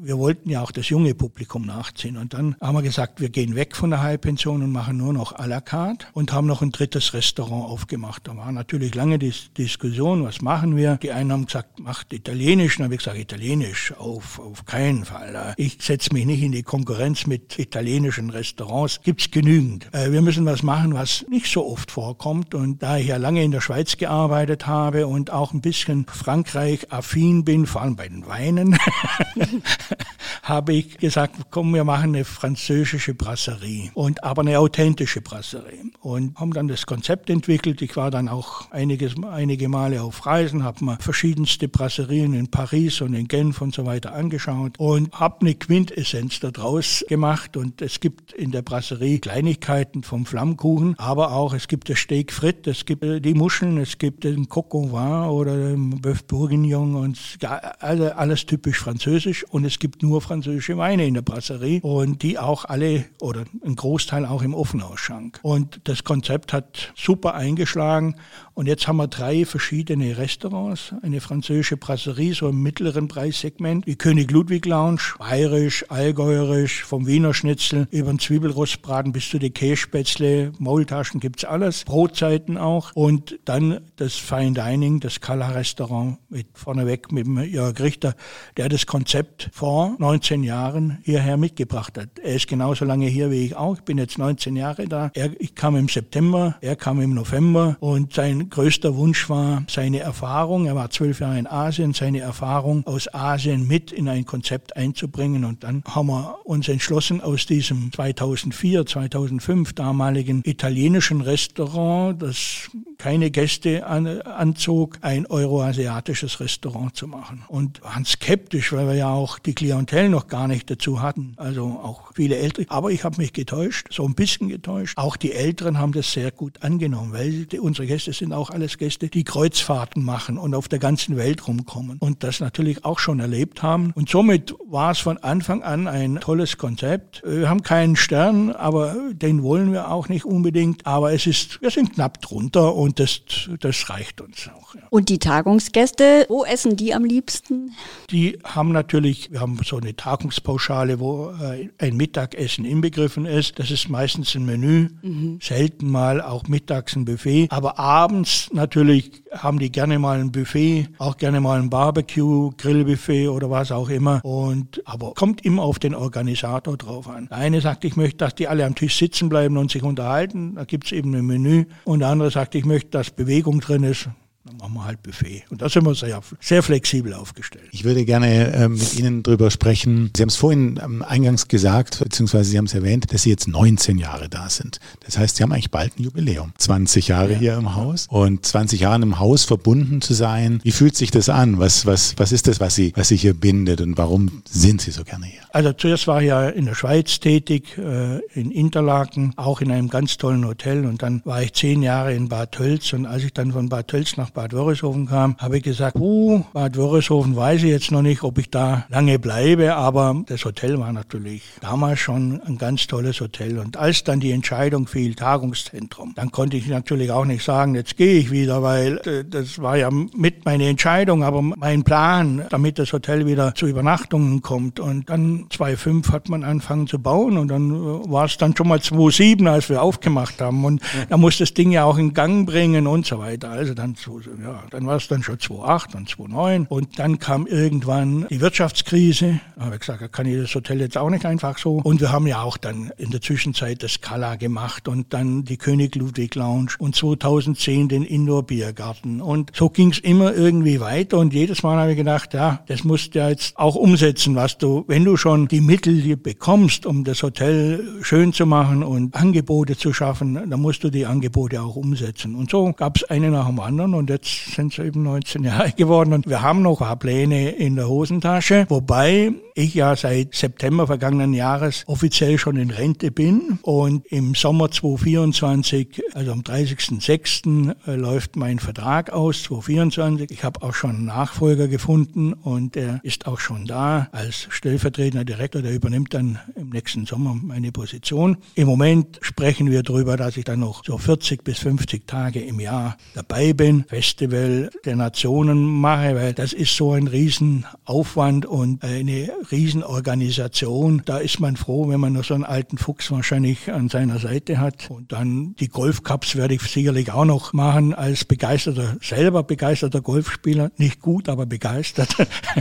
[0.00, 2.16] wir wollten ja auch das junge Publikum nachziehen.
[2.16, 5.34] Und dann haben wir gesagt, wir gehen weg von der Heilpension und machen nur noch
[5.36, 8.28] à la carte und haben noch ein drittes Restaurant aufgemacht.
[8.28, 10.96] Da war natürlich lange die Diskussion, was machen wir?
[11.02, 12.76] Die einen haben gesagt, macht Italienisch.
[12.76, 15.54] Dann habe ich gesagt, Italienisch auf, auf keinen Fall.
[15.56, 19.00] Ich setze mich nicht in die Konkurrenz mit italienischen Restaurants.
[19.02, 19.92] Gibt's genügend.
[19.92, 22.54] Äh, wir müssen was machen, was nicht so oft vorkommt.
[22.54, 26.92] Und da ich ja lange in der Schweiz gearbeitet habe und auch ein bisschen Frankreich
[26.92, 28.78] affin bin, vor allem bei den Weinen,
[30.42, 35.90] habe ich gesagt, komm, wir machen eine französische Brasserie und aber eine authentische Brasserie.
[36.00, 37.82] Und haben dann das Konzept entwickelt.
[37.82, 43.00] Ich war dann auch einiges, einige Male auf Reisen, habe mir verschiedenste Brasserien in Paris
[43.00, 47.56] und in Genf und so weiter angeschaut und habe eine Quintessenz daraus gemacht.
[47.56, 52.32] Und es gibt in der Brasserie Kleinigkeiten vom Flammkuchen, aber auch es gibt das Steak
[52.32, 57.18] frit, es gibt die Muscheln, es gibt den Coq vin oder den Bœuf bourguignon und
[57.40, 62.64] alles typisch französisch und es gibt nur französische Weine in der Brasserie und die auch
[62.64, 65.40] alle oder ein Großteil auch im Offenausschank.
[65.42, 68.16] Und das Konzept hat super eingeschlagen
[68.56, 73.96] und jetzt haben wir drei verschiedene Restaurants, eine französische Brasserie, so im mittleren Preissegment, die
[73.96, 80.52] König Ludwig Lounge, bayerisch, allgäuerisch, vom Wiener Schnitzel über den Zwiebelrostbraten bis zu den Kässpätzle,
[80.58, 87.12] Maultaschen gibt's alles, Brotzeiten auch und dann das Fine Dining, das Kala Restaurant mit vorneweg
[87.12, 88.14] mit dem Jörg Richter,
[88.56, 92.18] der das Konzept vor 19 Jahren hierher mitgebracht hat.
[92.22, 93.76] Er ist genauso lange hier wie ich auch.
[93.76, 95.10] Ich bin jetzt 19 Jahre da.
[95.12, 100.00] Er, ich kam im September, er kam im November und sein größter Wunsch war seine
[100.00, 104.76] Erfahrung, er war zwölf Jahre in Asien, seine Erfahrung aus Asien mit in ein Konzept
[104.76, 105.44] einzubringen.
[105.44, 113.30] Und dann haben wir uns entschlossen, aus diesem 2004, 2005 damaligen italienischen Restaurant, das keine
[113.30, 117.44] Gäste an, anzog, ein euroasiatisches Restaurant zu machen.
[117.48, 121.34] Und waren skeptisch, weil wir ja auch die Klientel noch gar nicht dazu hatten.
[121.36, 122.66] Also auch viele Ältere.
[122.70, 124.96] Aber ich habe mich getäuscht, so ein bisschen getäuscht.
[124.96, 128.78] Auch die Älteren haben das sehr gut angenommen, weil die, unsere Gäste sind auch alles
[128.78, 133.20] Gäste, die Kreuzfahrten machen und auf der ganzen Welt rumkommen und das natürlich auch schon
[133.20, 133.92] erlebt haben.
[133.94, 137.22] Und somit war es von Anfang an ein tolles Konzept.
[137.24, 140.86] Wir haben keinen Stern, aber den wollen wir auch nicht unbedingt.
[140.86, 143.20] Aber es ist, wir sind knapp drunter und das,
[143.60, 144.74] das reicht uns auch.
[144.74, 144.82] Ja.
[144.90, 147.72] Und die Tagungsgäste, wo essen die am liebsten?
[148.10, 153.58] Die haben natürlich, wir haben so eine Tagungspauschale, wo äh, ein Mittagessen inbegriffen ist.
[153.58, 155.38] Das ist meistens ein Menü, mhm.
[155.40, 157.48] selten mal auch mittags ein Buffet.
[157.50, 162.50] Aber abends abends natürlich haben die gerne mal ein Buffet, auch gerne mal ein Barbecue,
[162.56, 164.20] Grillbuffet oder was auch immer.
[164.24, 167.28] Und aber kommt immer auf den Organisator drauf an.
[167.28, 170.56] Der eine sagt, ich möchte, dass die alle am Tisch sitzen bleiben und sich unterhalten.
[170.56, 171.66] Da gibt es eben ein Menü.
[171.84, 174.08] Und der andere sagt, ich möchte, dass Bewegung drin ist.
[174.46, 175.42] Dann machen wir halt Buffet.
[175.50, 177.64] Und da sind wir sehr, sehr flexibel aufgestellt.
[177.72, 180.12] Ich würde gerne äh, mit Ihnen drüber sprechen.
[180.16, 183.48] Sie haben es vorhin ähm, eingangs gesagt, beziehungsweise Sie haben es erwähnt, dass Sie jetzt
[183.48, 184.78] 19 Jahre da sind.
[185.04, 186.52] Das heißt, Sie haben eigentlich bald ein Jubiläum.
[186.58, 187.38] 20 Jahre ja.
[187.38, 190.60] hier im Haus und 20 Jahre im Haus verbunden zu sein.
[190.62, 191.58] Wie fühlt sich das an?
[191.58, 194.92] Was, was, was ist das, was Sie, was Sie hier bindet und warum sind Sie
[194.92, 195.40] so gerne hier?
[195.50, 199.88] Also zuerst war ich ja in der Schweiz tätig, äh, in Interlaken, auch in einem
[199.88, 203.32] ganz tollen Hotel und dann war ich zehn Jahre in Bad Tölz und als ich
[203.32, 207.62] dann von Bad Tölz nach Bad Wörishofen kam, habe ich gesagt, uh, Bad Wörishofen weiß
[207.62, 212.00] ich jetzt noch nicht, ob ich da lange bleibe, aber das Hotel war natürlich damals
[212.00, 213.58] schon ein ganz tolles Hotel.
[213.58, 217.96] Und als dann die Entscheidung fiel, Tagungszentrum, dann konnte ich natürlich auch nicht sagen, jetzt
[217.96, 222.78] gehe ich wieder, weil äh, das war ja mit meine Entscheidung, aber mein Plan, damit
[222.78, 224.80] das Hotel wieder zu Übernachtungen kommt.
[224.80, 228.68] Und dann 2005 hat man angefangen zu bauen und dann äh, war es dann schon
[228.68, 230.66] mal 2007, als wir aufgemacht haben.
[230.66, 231.06] Und ja.
[231.08, 233.48] da muss das Ding ja auch in Gang bringen und so weiter.
[233.48, 233.96] Also dann
[234.42, 239.40] ja, dann war es dann schon 2008 und 2009 und dann kam irgendwann die Wirtschaftskrise.
[239.56, 241.80] Da habe ich gesagt, da kann ich das Hotel jetzt auch nicht einfach so.
[241.82, 245.56] Und wir haben ja auch dann in der Zwischenzeit das Kala gemacht und dann die
[245.56, 249.20] König Ludwig Lounge und 2010 den Indoor Biergarten.
[249.20, 252.84] Und so ging es immer irgendwie weiter und jedes Mal habe ich gedacht, ja, das
[252.84, 257.04] musst du ja jetzt auch umsetzen, was du, wenn du schon die Mittel bekommst, um
[257.04, 261.76] das Hotel schön zu machen und Angebote zu schaffen, dann musst du die Angebote auch
[261.76, 262.34] umsetzen.
[262.34, 265.72] Und so gab es eine nach dem anderen und jetzt sind es eben 19 Jahre
[265.76, 270.34] geworden und wir haben noch ein paar Pläne in der Hosentasche, wobei ich ja seit
[270.34, 277.74] September vergangenen Jahres offiziell schon in Rente bin und im Sommer 2024, also am 30.06.
[277.86, 280.30] Äh, läuft mein Vertrag aus, 2024.
[280.30, 285.24] Ich habe auch schon einen Nachfolger gefunden und er ist auch schon da als stellvertretender
[285.24, 288.36] Direktor, der übernimmt dann im nächsten Sommer meine Position.
[288.54, 292.60] Im Moment sprechen wir darüber, dass ich dann noch so 40 bis 50 Tage im
[292.60, 299.32] Jahr dabei bin, Festival der Nationen mache, weil das ist so ein Riesenaufwand und eine
[299.50, 301.02] Riesenorganisation.
[301.04, 304.58] Da ist man froh, wenn man noch so einen alten Fuchs wahrscheinlich an seiner Seite
[304.58, 304.88] hat.
[304.90, 310.70] Und dann die Golfcups werde ich sicherlich auch noch machen als begeisterter, selber begeisterter Golfspieler.
[310.76, 312.14] Nicht gut, aber begeistert.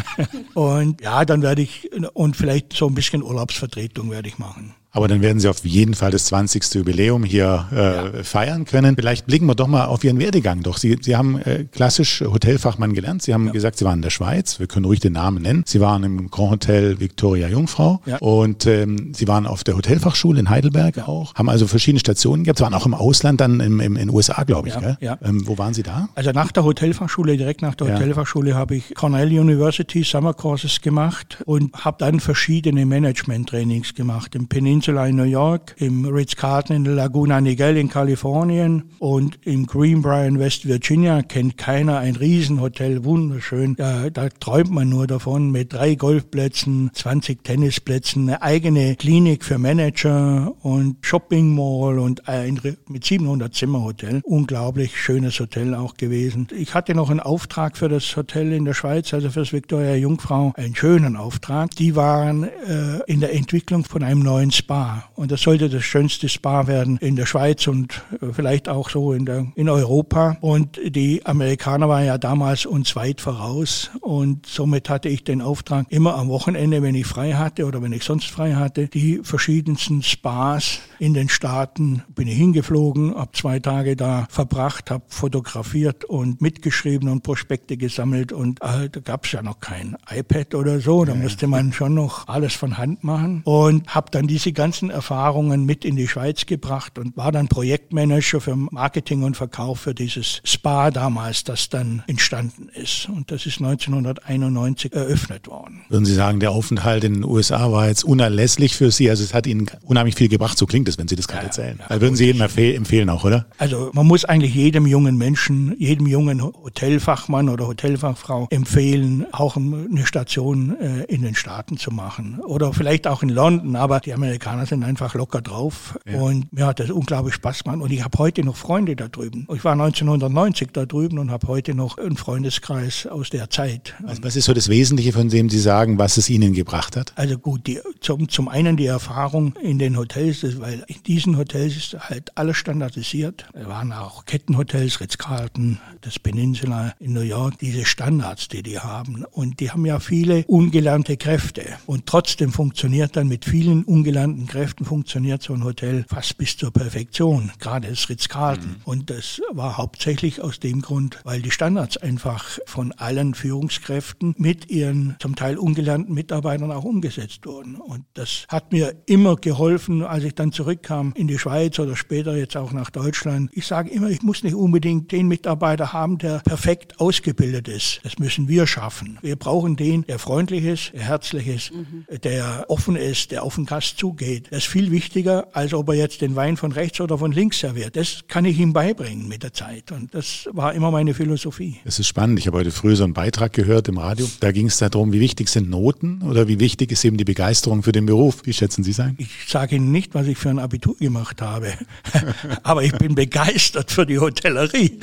[0.55, 4.73] und ja, dann werde ich, und vielleicht so ein bisschen Urlaubsvertretung werde ich machen.
[4.95, 6.73] Aber dann werden Sie auf jeden Fall das 20.
[6.73, 8.23] Jubiläum hier äh, ja.
[8.23, 8.95] feiern können.
[8.95, 10.63] Vielleicht blicken wir doch mal auf Ihren Werdegang.
[10.63, 13.21] Doch Sie, Sie haben äh, klassisch Hotelfachmann gelernt.
[13.21, 13.51] Sie haben ja.
[13.51, 14.57] gesagt, Sie waren in der Schweiz.
[14.57, 15.63] Wir können ruhig den Namen nennen.
[15.67, 18.19] Sie waren im Grand Hotel Victoria Jungfrau ja.
[18.19, 21.35] und ähm, Sie waren auf der Hotelfachschule in Heidelberg auch.
[21.35, 22.59] Haben also verschiedene Stationen gehabt.
[22.59, 24.75] Sie waren auch im Ausland, dann im, im, in den USA, glaube ich.
[25.01, 25.17] Ja.
[25.21, 26.07] Ähm, wo waren Sie da?
[26.15, 31.43] Also nach der Hotelfachschule, direkt nach der Hotelfachschule, habe ich Cornell University Summer Courses gemacht
[31.45, 34.35] und habe dann verschiedene Management-Trainings gemacht.
[34.35, 40.27] Im Peninsula in New York, im Ritz-Carlton in Laguna Niguel in Kalifornien und im Greenbrier
[40.27, 41.23] in West Virginia.
[41.23, 43.75] Kennt keiner ein Riesenhotel, wunderschön.
[43.75, 49.57] Da, da träumt man nur davon mit drei Golfplätzen, 20 Tennisplätzen, eine eigene Klinik für
[49.57, 54.21] Manager und Shopping Mall und ein mit 700 Zimmer Hotel.
[54.23, 56.47] Unglaublich schönes Hotel auch gewesen.
[56.55, 60.53] Ich hatte noch einen Auftrag für das Hotel in der Schweiz, also fürs Victoria Jungfrau,
[60.55, 61.71] einen schönen Auftrag.
[61.71, 64.74] Die waren äh, in der Entwicklung von einem neuen Spa
[65.15, 69.13] und das sollte das schönste Spa werden in der Schweiz und äh, vielleicht auch so
[69.13, 70.37] in, der, in Europa.
[70.41, 73.91] Und die Amerikaner waren ja damals uns weit voraus.
[74.01, 77.93] Und somit hatte ich den Auftrag, immer am Wochenende, wenn ich frei hatte oder wenn
[77.93, 83.59] ich sonst frei hatte, die verschiedensten Spas in den Staaten bin ich hingeflogen, habe zwei
[83.59, 88.31] Tage da verbracht, habe fotografiert und mitgeschrieben und Prospekte gesammelt.
[88.31, 91.93] Und äh, da gab es ja noch kein iPad oder so, da musste man schon
[91.93, 93.41] noch alles von Hand machen.
[93.45, 98.41] Und habe dann diese ganzen Erfahrungen mit in die Schweiz gebracht und war dann Projektmanager
[98.41, 103.61] für Marketing und Verkauf für dieses Spa damals, das dann entstanden ist und das ist
[103.61, 105.81] 1991 eröffnet worden.
[105.89, 109.09] Würden Sie sagen, der Aufenthalt in den USA war jetzt unerlässlich für Sie?
[109.09, 111.47] Also es hat Ihnen unheimlich viel gebracht, so klingt es, wenn Sie das gerade ja,
[111.47, 111.79] erzählen.
[111.89, 113.45] Ja, würden Sie jedem empfehlen auch, oder?
[113.57, 120.05] Also man muss eigentlich jedem jungen Menschen, jedem jungen Hotelfachmann oder Hotelfachfrau empfehlen, auch eine
[120.05, 122.39] Station äh, in den Staaten zu machen.
[122.39, 125.97] Oder vielleicht auch in London, aber die Amerikaner sind einfach locker drauf.
[126.05, 126.19] Ja.
[126.19, 127.81] Und mir hat das unglaublich Spaß gemacht.
[127.81, 129.47] Und ich habe heute noch Freunde da drüben.
[129.53, 133.95] Ich war 1990 da drüben und habe heute noch einen Freundeskreis aus der Zeit.
[134.05, 137.13] Also was ist so das Wesentliche, von dem Sie sagen, was es Ihnen gebracht hat?
[137.15, 141.75] Also gut, die, zum, zum einen die Erfahrung in den Hotels, weil in diesen Hotels
[141.75, 143.47] ist halt alles standardisiert.
[143.53, 149.25] Da waren auch Kettenhotels, Ritz-Carlton, das Peninsula in New York, diese Standards, die die haben.
[149.31, 151.63] Und die haben ja viele ungelernte Kräfte.
[151.85, 156.71] Und trotzdem funktioniert dann mit vielen ungelernten Kräften funktioniert so ein Hotel fast bis zur
[156.71, 157.51] Perfektion.
[157.59, 158.67] Gerade das Ritz-Carlton.
[158.67, 158.75] Mhm.
[158.83, 164.69] Und das war hauptsächlich aus dem Grund, weil die Standards einfach von allen Führungskräften mit
[164.69, 167.75] ihren zum Teil ungelernten Mitarbeitern auch umgesetzt wurden.
[167.75, 172.35] Und das hat mir immer geholfen, als ich dann zurückkam in die Schweiz oder später
[172.35, 173.49] jetzt auch nach Deutschland.
[173.53, 178.01] Ich sage immer, ich muss nicht unbedingt den Mitarbeiter haben, der perfekt ausgebildet ist.
[178.03, 179.17] Das müssen wir schaffen.
[179.21, 182.05] Wir brauchen den, der freundlich ist, der herzlich ist, mhm.
[182.23, 184.24] der offen ist, der auf den Gast zugeht.
[184.49, 187.59] Das ist viel wichtiger, als ob er jetzt den Wein von rechts oder von links
[187.59, 187.95] serviert.
[187.95, 189.91] Das kann ich ihm beibringen mit der Zeit.
[189.91, 191.77] Und das war immer meine Philosophie.
[191.85, 192.39] Es ist spannend.
[192.39, 194.27] Ich habe heute früh so einen Beitrag gehört im Radio.
[194.39, 197.83] Da ging es darum, wie wichtig sind Noten oder wie wichtig ist eben die Begeisterung
[197.83, 198.41] für den Beruf.
[198.43, 199.15] Wie schätzen Sie es ein?
[199.17, 201.73] Ich sage Ihnen nicht, was ich für ein Abitur gemacht habe.
[202.63, 204.99] Aber ich bin begeistert für die Hotellerie.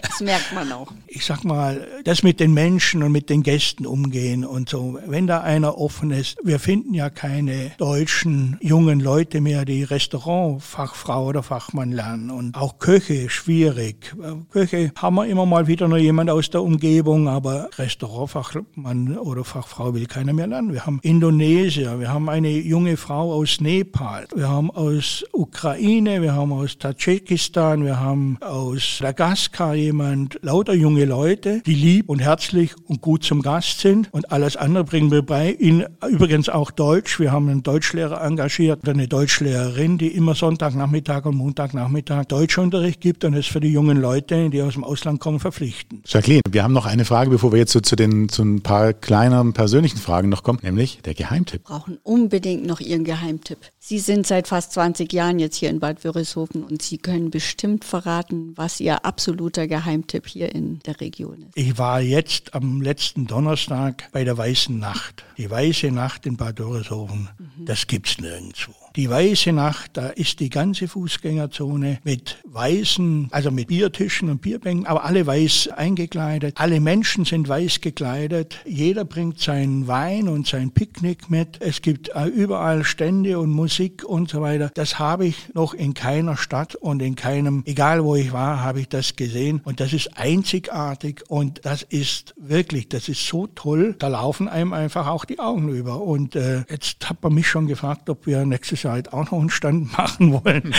[0.01, 0.91] das merkt man auch.
[1.07, 4.99] Ich sag mal, das mit den Menschen und mit den Gästen umgehen und so.
[5.05, 11.25] Wenn da einer offen ist, wir finden ja keine deutschen jungen Leute mehr, die Restaurantfachfrau
[11.25, 12.29] oder Fachmann lernen.
[12.29, 14.15] Und auch Köche, schwierig.
[14.51, 19.95] Köche haben wir immer mal wieder noch jemand aus der Umgebung, aber Restaurantfachmann oder Fachfrau
[19.95, 20.73] will keiner mehr lernen.
[20.73, 26.33] Wir haben Indonesier, wir haben eine junge Frau aus Nepal, wir haben aus Ukraine, wir
[26.33, 32.75] haben aus Tadschikistan, wir haben aus Madagaskar jemand, lauter junge Leute, die lieb und herzlich
[32.85, 35.49] und gut zum Gast sind und alles andere bringen wir bei.
[35.49, 37.06] In, übrigens auch Deutsch.
[37.19, 43.23] Wir haben einen Deutschlehrer engagiert oder eine Deutschlehrerin, die immer Sonntagnachmittag und Montagnachmittag Deutschunterricht gibt
[43.23, 46.03] und es für die jungen Leute, die aus dem Ausland kommen, verpflichten.
[46.05, 48.93] Jacqueline, wir haben noch eine Frage, bevor wir jetzt so zu den zu ein paar
[48.93, 51.61] kleineren persönlichen Fragen noch kommen, nämlich der Geheimtipp.
[51.67, 53.59] Wir brauchen unbedingt noch Ihren Geheimtipp.
[53.79, 57.85] Sie sind seit fast 20 Jahren jetzt hier in Bad Wörishofen und Sie können bestimmt
[57.85, 61.51] verraten, was Ihr absoluter Geheimtipp hier in der Region ist.
[61.55, 65.23] Ich war jetzt am letzten Donnerstag bei der Weißen Nacht.
[65.37, 67.65] Die Weiße Nacht in Bad Wörishofen, mhm.
[67.65, 68.73] das gibt's nirgendwo.
[68.97, 74.87] Die Weiße Nacht, da ist die ganze Fußgängerzone mit weißen, also mit Biertischen und Bierbänken,
[74.87, 76.55] aber alle weiß eingekleidet.
[76.59, 78.57] Alle Menschen sind weiß gekleidet.
[78.65, 81.61] Jeder bringt seinen Wein und sein Picknick mit.
[81.61, 84.71] Es gibt äh, überall Stände und Musik und so weiter.
[84.73, 88.79] Das habe ich noch in keiner Stadt und in keinem, egal wo ich war, habe
[88.79, 89.61] ich das gesehen.
[89.63, 93.95] Und das ist einzigartig und das ist wirklich, das ist so toll.
[93.99, 96.01] Da laufen einem einfach auch die Augen über.
[96.01, 99.39] Und äh, jetzt hat man mich schon gefragt, ob wir nächstes Jahr halt auch noch
[99.39, 100.73] einen Stand machen wollen.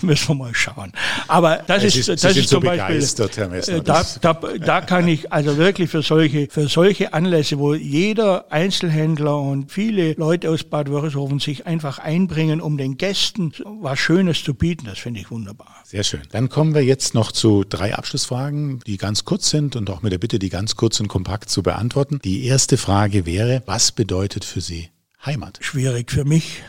[0.00, 0.92] Müssen wir mal schauen.
[1.28, 3.76] Aber das ist, ist, das ist sind so zum Beispiel, begeistert, Herr Messner.
[3.76, 8.50] äh, da, da, da kann ich also wirklich für solche, für solche Anlässe, wo jeder
[8.50, 14.42] Einzelhändler und viele Leute aus Bad Wörishofen sich einfach einbringen, um den Gästen was Schönes
[14.42, 15.68] zu bieten, das finde ich wunderbar.
[15.84, 16.22] Sehr schön.
[16.30, 20.12] Dann kommen wir jetzt noch zu drei Abschlussfragen, die ganz kurz sind und auch mit
[20.12, 22.18] der Bitte, die ganz kurz und kompakt zu beantworten.
[22.24, 24.91] Die erste Frage wäre, was bedeutet für Sie
[25.24, 25.58] Heimat?
[25.62, 26.62] Schwierig für mich,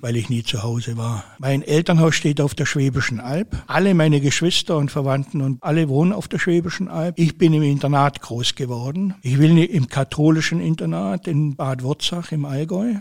[0.00, 1.24] weil ich nie zu Hause war.
[1.38, 3.56] Mein Elternhaus steht auf der Schwäbischen Alb.
[3.66, 7.18] Alle meine Geschwister und Verwandten und alle wohnen auf der Schwäbischen Alb.
[7.18, 9.14] Ich bin im Internat groß geworden.
[9.22, 12.94] Ich will nicht im katholischen Internat in Bad Wurzach im Allgäu.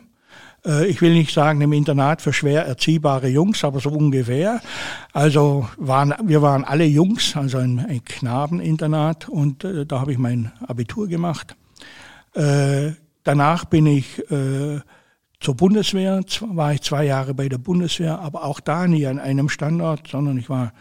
[0.66, 4.60] Äh, Ich will nicht sagen im Internat für schwer erziehbare Jungs, aber so ungefähr.
[5.14, 10.18] Also waren, wir waren alle Jungs, also ein, ein Knabeninternat und äh, da habe ich
[10.18, 11.56] mein Abitur gemacht.
[12.34, 12.94] Äh,
[13.26, 14.80] danach bin ich äh,
[15.42, 19.50] zur Bundeswehr, war ich zwei Jahre bei der Bundeswehr, aber auch da nie an einem
[19.50, 20.72] Standort, sondern ich war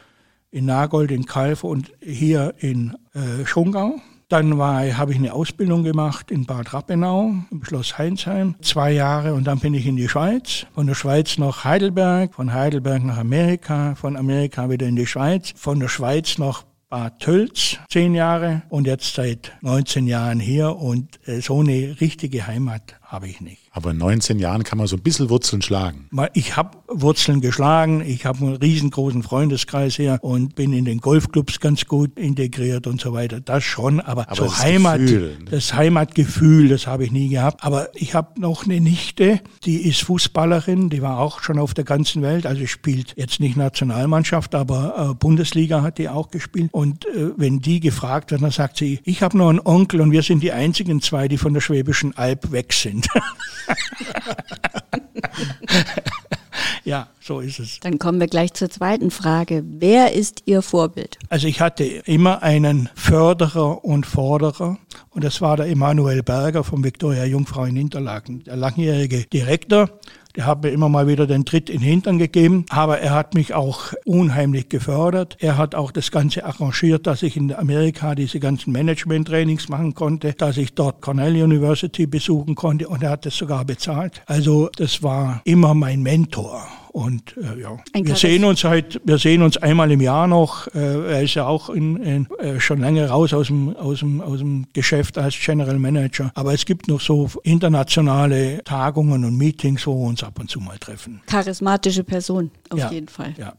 [0.53, 3.97] in Nagold, in Kalf und hier in äh, Schongau.
[4.29, 9.45] Dann habe ich eine Ausbildung gemacht in Bad Rappenau im Schloss Heinsheim, zwei Jahre und
[9.45, 10.67] dann bin ich in die Schweiz.
[10.75, 15.53] Von der Schweiz nach Heidelberg, von Heidelberg nach Amerika, von Amerika wieder in die Schweiz,
[15.57, 16.65] von der Schweiz nach
[16.95, 22.47] Bad Tölz, zehn Jahre und jetzt seit 19 Jahren hier und äh, so eine richtige
[22.47, 23.63] Heimat habe ich nicht.
[23.71, 26.09] Aber in 19 Jahren kann man so ein bisschen Wurzeln schlagen.
[26.33, 31.61] Ich habe Wurzeln geschlagen, ich habe einen riesengroßen Freundeskreis hier und bin in den Golfclubs
[31.61, 33.41] ganz gut integriert und so weiter.
[33.41, 35.51] Das schon, aber, Aber so das Heimat, Gefühl, ne?
[35.51, 37.65] das Heimatgefühl, das habe ich nie gehabt.
[37.65, 41.85] Aber ich habe noch eine Nichte, die ist Fußballerin, die war auch schon auf der
[41.85, 46.71] ganzen Welt, also spielt jetzt nicht Nationalmannschaft, aber äh, Bundesliga hat die auch gespielt.
[46.73, 50.11] Und äh, wenn die gefragt wird, dann sagt sie, ich habe nur einen Onkel und
[50.11, 53.04] wir sind die einzigen zwei, die von der Schwäbischen Alb weg sind.
[56.85, 57.81] ja, so ist es.
[57.81, 59.63] Dann kommen wir gleich zur zweiten Frage.
[59.67, 61.19] Wer ist Ihr Vorbild?
[61.29, 64.79] Also ich hatte immer einen Förderer und Forderer
[65.11, 69.89] und das war der Emanuel Berger vom Viktoria Jungfrau in Interlaken, der langjährige Direktor.
[70.37, 73.35] Der hat mir immer mal wieder den Tritt in den Hintern gegeben, aber er hat
[73.35, 75.37] mich auch unheimlich gefördert.
[75.39, 80.33] Er hat auch das Ganze arrangiert, dass ich in Amerika diese ganzen Management-Trainings machen konnte,
[80.33, 84.23] dass ich dort Cornell University besuchen konnte und er hat das sogar bezahlt.
[84.27, 86.67] Also das war immer mein Mentor.
[86.95, 90.69] Und äh, ja, Ein wir sehen uns halt, wir sehen uns einmal im Jahr noch.
[90.69, 94.21] Äh, er ist ja auch in, in, äh, schon lange raus aus dem, aus, dem,
[94.21, 96.31] aus dem Geschäft als General Manager.
[96.37, 100.61] Aber es gibt noch so internationale Tagungen und Meetings, wo wir uns ab und zu
[100.61, 101.21] mal treffen.
[101.27, 102.93] Charismatische Person, auf Ja.
[102.93, 103.35] jeden Fall.
[103.39, 103.55] Ja.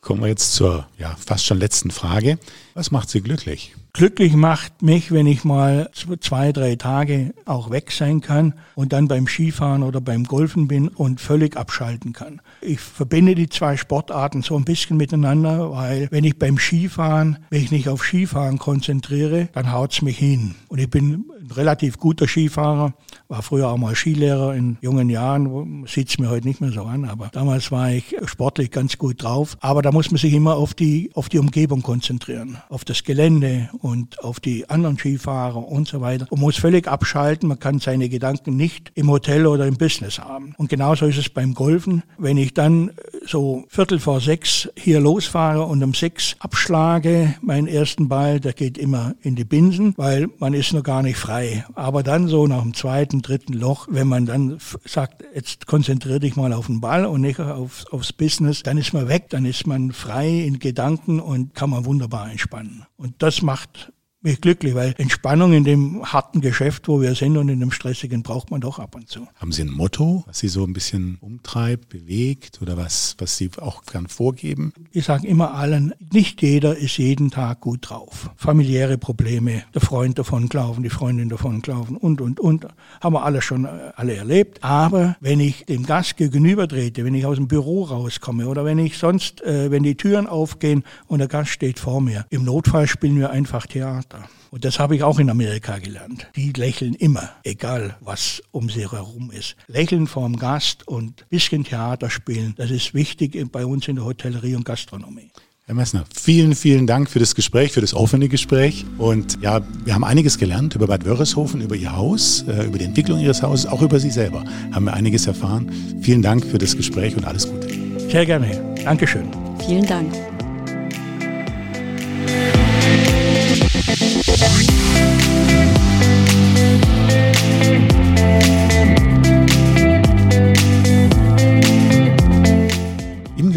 [0.00, 2.38] Kommen wir jetzt zur ja, fast schon letzten Frage.
[2.72, 3.74] Was macht Sie glücklich?
[3.96, 5.88] Glücklich macht mich, wenn ich mal
[6.20, 10.88] zwei, drei Tage auch weg sein kann und dann beim Skifahren oder beim Golfen bin
[10.88, 12.42] und völlig abschalten kann.
[12.60, 17.70] Ich verbinde die zwei Sportarten so ein bisschen miteinander, weil wenn ich beim Skifahren mich
[17.70, 20.56] nicht auf Skifahren konzentriere, dann haut's mich hin.
[20.68, 22.94] Und ich bin ein relativ guter Skifahrer,
[23.28, 27.04] war früher auch mal Skilehrer in jungen Jahren, sieht's mir heute nicht mehr so an,
[27.04, 29.56] aber damals war ich sportlich ganz gut drauf.
[29.60, 33.70] Aber da muss man sich immer auf die, auf die Umgebung konzentrieren, auf das Gelände
[33.80, 36.26] und auf die anderen Skifahrer und so weiter.
[36.30, 40.54] Man muss völlig abschalten, man kann seine Gedanken nicht im Hotel oder im Business haben.
[40.58, 42.02] Und genauso ist es beim Golfen.
[42.18, 42.92] Wenn ich dann
[43.24, 48.78] so Viertel vor sechs hier losfahre und um sechs abschlage, meinen ersten Ball, der geht
[48.78, 51.35] immer in die Binsen, weil man ist noch gar nicht frei.
[51.74, 56.36] Aber dann so nach dem zweiten, dritten Loch, wenn man dann sagt, jetzt konzentriere dich
[56.36, 59.66] mal auf den Ball und nicht auf, aufs Business, dann ist man weg, dann ist
[59.66, 62.86] man frei in Gedanken und kann man wunderbar entspannen.
[62.96, 63.92] Und das macht
[64.26, 68.22] mich glücklich, weil Entspannung in dem harten Geschäft, wo wir sind und in dem stressigen,
[68.22, 69.26] braucht man doch ab und zu.
[69.36, 73.50] Haben Sie ein Motto, was Sie so ein bisschen umtreibt, bewegt oder was, was Sie
[73.60, 74.72] auch gern vorgeben?
[74.90, 78.30] Ich sage immer allen, nicht jeder ist jeden Tag gut drauf.
[78.36, 82.66] Familiäre Probleme, der Freund davon glauben, die Freundin davon glauben und, und, und.
[83.00, 84.62] Haben wir alle schon äh, alle erlebt.
[84.62, 88.78] Aber wenn ich dem Gast gegenüber trete, wenn ich aus dem Büro rauskomme oder wenn
[88.78, 92.86] ich sonst, äh, wenn die Türen aufgehen und der Gast steht vor mir, im Notfall
[92.86, 94.15] spielen wir einfach Theater.
[94.16, 94.30] Mitarbeiter.
[94.50, 96.28] Und das habe ich auch in Amerika gelernt.
[96.36, 99.56] Die lächeln immer, egal was um sie herum ist.
[99.66, 104.04] Lächeln vorm Gast und ein bisschen Theater spielen, das ist wichtig bei uns in der
[104.04, 105.30] Hotellerie und Gastronomie.
[105.64, 108.86] Herr Messner, vielen, vielen Dank für das Gespräch, für das offene Gespräch.
[108.98, 112.84] Und ja, wir haben einiges gelernt über Bad Wörishofen, über Ihr Haus, äh, über die
[112.84, 114.44] Entwicklung Ihres Hauses, auch über Sie selber.
[114.70, 115.68] Haben wir einiges erfahren.
[116.02, 117.68] Vielen Dank für das Gespräch und alles Gute.
[118.08, 118.76] Sehr gerne.
[118.84, 119.28] Dankeschön.
[119.66, 120.14] Vielen Dank.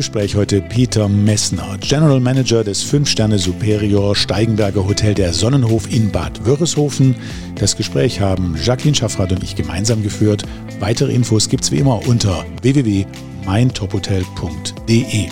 [0.09, 6.47] Gespräch heute Peter Messner, General Manager des 5-Sterne Superior Steigenberger Hotel der Sonnenhof in Bad
[6.47, 7.13] Wörishofen.
[7.59, 10.45] Das Gespräch haben Jacqueline Schaffrath und ich gemeinsam geführt.
[10.79, 15.27] Weitere Infos gibt es wie immer unter www.meintophotel.de.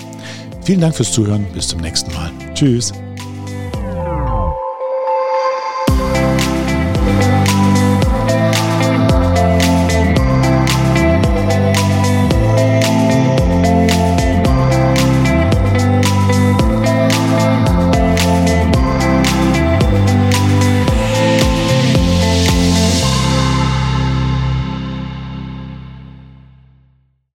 [0.63, 1.47] Vielen Dank fürs Zuhören.
[1.55, 2.29] Bis zum nächsten Mal.
[2.53, 2.93] Tschüss.